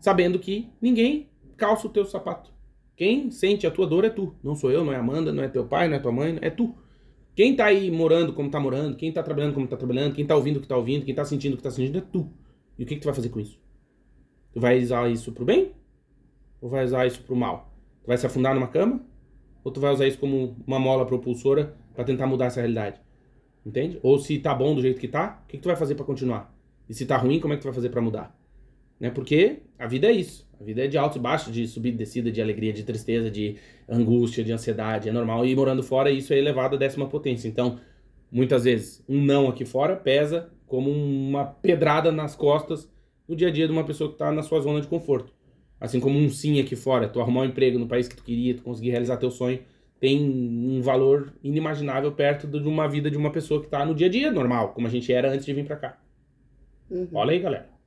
[0.00, 2.52] Sabendo que ninguém calça o teu sapato.
[2.94, 4.36] Quem sente a tua dor é tu.
[4.44, 6.50] Não sou eu, não é Amanda, não é teu pai, não é tua mãe, é
[6.50, 6.72] tu.
[7.40, 10.36] Quem tá aí morando como tá morando, quem tá trabalhando como tá trabalhando, quem tá
[10.36, 12.30] ouvindo o que tá ouvindo, quem tá sentindo o que tá sentindo é tu.
[12.78, 13.58] E o que, que tu vai fazer com isso?
[14.52, 15.72] Tu vai usar isso pro bem?
[16.60, 17.72] Ou vai usar isso pro mal?
[18.02, 19.02] Tu vai se afundar numa cama?
[19.64, 23.00] Ou tu vai usar isso como uma mola propulsora pra tentar mudar essa realidade?
[23.64, 23.98] Entende?
[24.02, 26.04] Ou se tá bom do jeito que tá, o que, que tu vai fazer pra
[26.04, 26.54] continuar?
[26.90, 28.38] E se tá ruim, como é que tu vai fazer pra mudar?
[29.00, 29.08] Né?
[29.08, 30.46] Porque a vida é isso.
[30.60, 33.30] A vida é de alto e baixo, de subida e descida, de alegria, de tristeza,
[33.30, 33.56] de
[33.88, 35.08] angústia, de ansiedade.
[35.08, 35.46] É normal.
[35.46, 37.48] E morando fora, isso é elevado à décima potência.
[37.48, 37.80] Então,
[38.30, 42.92] muitas vezes, um não aqui fora pesa como uma pedrada nas costas
[43.26, 45.32] no dia a dia de uma pessoa que está na sua zona de conforto.
[45.80, 48.54] Assim como um sim aqui fora, tu arrumar um emprego no país que tu queria,
[48.54, 49.60] tu conseguir realizar teu sonho,
[49.98, 54.08] tem um valor inimaginável perto de uma vida de uma pessoa que está no dia
[54.08, 55.98] a dia normal, como a gente era antes de vir para cá.
[56.90, 57.08] Uhum.
[57.14, 57.79] Olha aí, galera.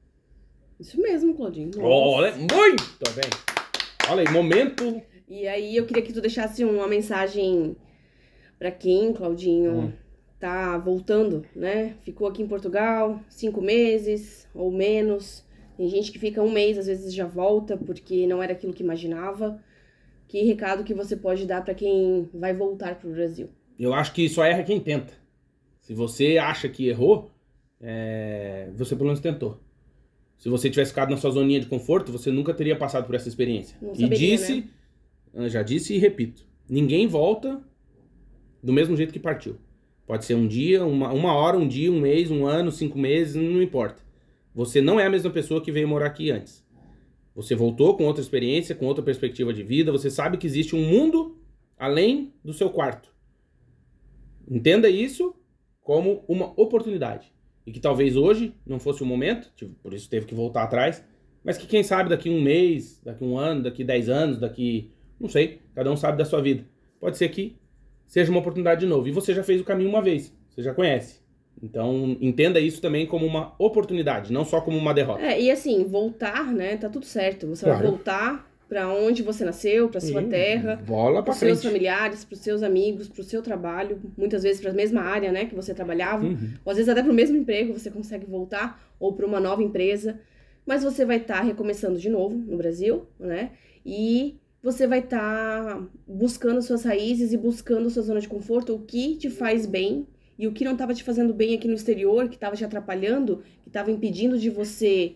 [0.83, 1.71] Isso mesmo, Claudinho.
[1.77, 1.85] Nossa.
[1.87, 3.29] Olha, muito bem.
[4.09, 5.01] Olha aí, momento.
[5.29, 7.77] E aí eu queria que tu deixasse uma mensagem
[8.59, 9.93] pra quem, Claudinho, Hum.
[10.37, 11.95] tá voltando, né?
[12.03, 15.45] Ficou aqui em Portugal cinco meses ou menos.
[15.77, 18.83] Tem gente que fica um mês, às vezes já volta porque não era aquilo que
[18.83, 19.63] imaginava.
[20.27, 23.47] Que recado que você pode dar pra quem vai voltar pro Brasil?
[23.79, 25.13] Eu acho que só erra quem tenta.
[25.79, 27.31] Se você acha que errou,
[27.79, 29.59] é, você pelo menos tentou.
[30.43, 33.29] Se você tivesse ficado na sua zoninha de conforto, você nunca teria passado por essa
[33.29, 33.77] experiência.
[33.81, 34.69] Não e saberia, disse,
[35.33, 37.63] eu já disse e repito, ninguém volta
[38.61, 39.55] do mesmo jeito que partiu.
[40.05, 43.35] Pode ser um dia, uma, uma hora, um dia, um mês, um ano, cinco meses,
[43.35, 44.03] não importa.
[44.53, 46.61] Você não é a mesma pessoa que veio morar aqui antes.
[47.33, 50.85] Você voltou com outra experiência, com outra perspectiva de vida, você sabe que existe um
[50.85, 51.37] mundo
[51.79, 53.15] além do seu quarto.
[54.45, 55.33] Entenda isso
[55.81, 57.31] como uma oportunidade.
[57.65, 61.03] E que talvez hoje não fosse o momento, tipo, por isso teve que voltar atrás,
[61.43, 64.91] mas que quem sabe daqui um mês, daqui um ano, daqui dez anos, daqui.
[65.19, 66.65] não sei, cada um sabe da sua vida.
[66.99, 67.55] Pode ser que
[68.07, 69.07] seja uma oportunidade de novo.
[69.07, 71.21] E você já fez o caminho uma vez, você já conhece.
[71.61, 75.21] Então entenda isso também como uma oportunidade, não só como uma derrota.
[75.21, 76.75] É, e assim, voltar, né?
[76.77, 77.47] Tá tudo certo.
[77.47, 77.89] Você vai Claro.
[77.91, 80.81] voltar pra onde você nasceu, pra sua Sim, terra.
[80.85, 81.67] Para seus frente.
[81.71, 85.31] familiares, para os seus amigos, para o seu trabalho, muitas vezes para a mesma área,
[85.31, 86.53] né, que você trabalhava, Uhum.
[86.65, 89.61] ou às vezes até para o mesmo emprego você consegue voltar ou para uma nova
[89.61, 90.19] empresa,
[90.65, 93.51] mas você vai estar recomeçando de novo no Brasil, né?
[93.85, 99.15] E você vai estar buscando suas raízes e buscando sua zona de conforto, o que
[99.17, 100.07] te faz bem
[100.39, 103.43] e o que não estava te fazendo bem aqui no exterior, que estava te atrapalhando,
[103.61, 105.15] que estava impedindo de você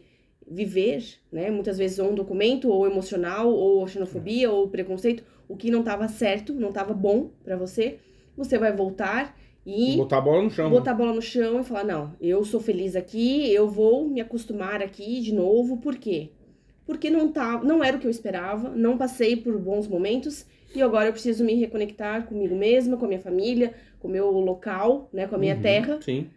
[0.49, 1.49] viver, né?
[1.51, 6.07] Muitas vezes ou um documento, ou emocional, ou xenofobia, ou preconceito, o que não estava
[6.07, 7.99] certo, não estava bom para você.
[8.35, 10.69] você vai voltar e Botar a bola no chão.
[10.69, 14.21] botar a bola no chão e falar: não, eu sou feliz aqui, eu vou me
[14.21, 15.77] acostumar aqui de novo.
[15.77, 16.29] Por quê?
[16.85, 20.81] Porque não, tá, não era o que eu esperava, não passei por bons momentos e
[20.81, 25.09] agora eu preciso me reconectar comigo mesma, com a minha família, com o meu local,
[25.11, 25.99] né, com a minha Uhum, terra.
[26.01, 26.27] Sim.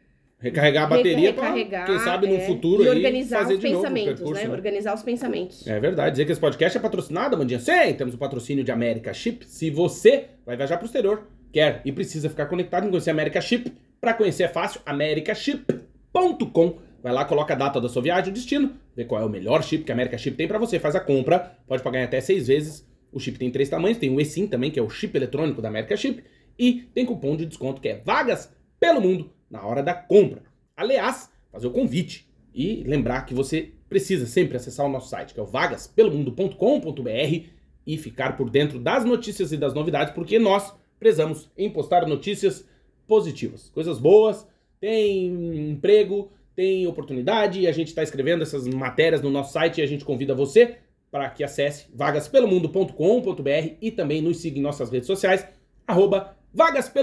[0.40, 3.82] Recarregar a bateria recarregar, quem sabe, no é, futuro e organizar os de novo o
[3.82, 4.48] pensamentos, percurso, né?
[4.48, 4.54] né?
[4.54, 5.66] Organizar os pensamentos.
[5.66, 6.12] É verdade.
[6.12, 7.60] Dizer que esse podcast é patrocinado, Mandinha.
[7.60, 9.44] Sim, temos o patrocínio de América Chip.
[9.46, 13.38] Se você vai viajar pro exterior, quer e precisa ficar conectado em conhecer a América
[13.38, 13.70] Chip,
[14.00, 16.78] pra conhecer é fácil, americaship.com.
[17.02, 19.62] Vai lá, coloca a data da sua viagem, o destino, vê qual é o melhor
[19.62, 22.18] chip que a América Chip tem pra você, faz a compra, pode pagar em até
[22.20, 22.86] seis vezes.
[23.12, 25.68] O chip tem três tamanhos, tem o eSIM também, que é o chip eletrônico da
[25.68, 26.22] América Chip,
[26.58, 30.42] e tem cupom de desconto que é vagas pelo mundo na hora da compra.
[30.76, 35.40] Aliás, fazer o convite e lembrar que você precisa sempre acessar o nosso site, que
[35.40, 37.48] é o vagaspelomundo.com.br
[37.86, 42.64] e ficar por dentro das notícias e das novidades, porque nós prezamos em postar notícias
[43.06, 44.46] positivas, coisas boas,
[44.78, 49.82] tem emprego, tem oportunidade, e a gente está escrevendo essas matérias no nosso site e
[49.82, 50.76] a gente convida você
[51.10, 55.44] para que acesse vagaspelomundo.com.br e também nos siga em nossas redes sociais,
[55.86, 56.36] arroba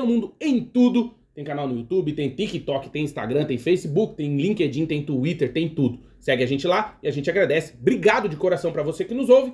[0.06, 1.17] Mundo em tudo.
[1.38, 5.70] Tem canal no YouTube, tem TikTok, tem Instagram, tem Facebook, tem LinkedIn, tem Twitter, tem
[5.70, 6.00] tudo.
[6.20, 7.76] Segue a gente lá e a gente agradece.
[7.80, 9.54] Obrigado de coração para você que nos ouve.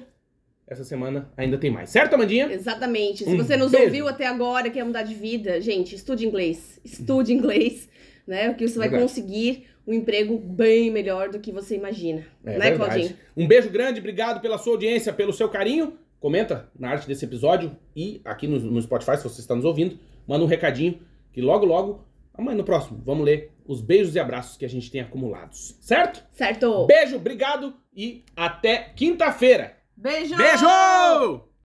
[0.66, 2.50] Essa semana ainda tem mais, certo, Amandinha?
[2.50, 3.26] Exatamente.
[3.26, 3.88] Se Um você nos beijo.
[3.88, 6.80] ouviu até agora, quer mudar de vida, gente, estude inglês.
[6.86, 7.90] Estude inglês,
[8.26, 8.54] né?
[8.54, 9.10] Que você vai Verdade.
[9.12, 12.26] conseguir um emprego bem melhor do que você imagina.
[12.46, 12.78] É né, verdade.
[12.78, 13.18] Claudinho?
[13.36, 15.98] Um beijo grande, obrigado pela sua audiência, pelo seu carinho.
[16.22, 20.00] Comenta na arte desse episódio e aqui no, no Spotify, se você está nos ouvindo,
[20.26, 20.98] manda um recadinho
[21.34, 24.90] que logo, logo, amanhã no próximo, vamos ler os beijos e abraços que a gente
[24.92, 26.24] tem acumulados, certo?
[26.32, 26.86] Certo?
[26.86, 29.78] Beijo, obrigado e até quinta-feira.
[29.98, 30.36] Beijo!
[30.36, 31.53] Beijo!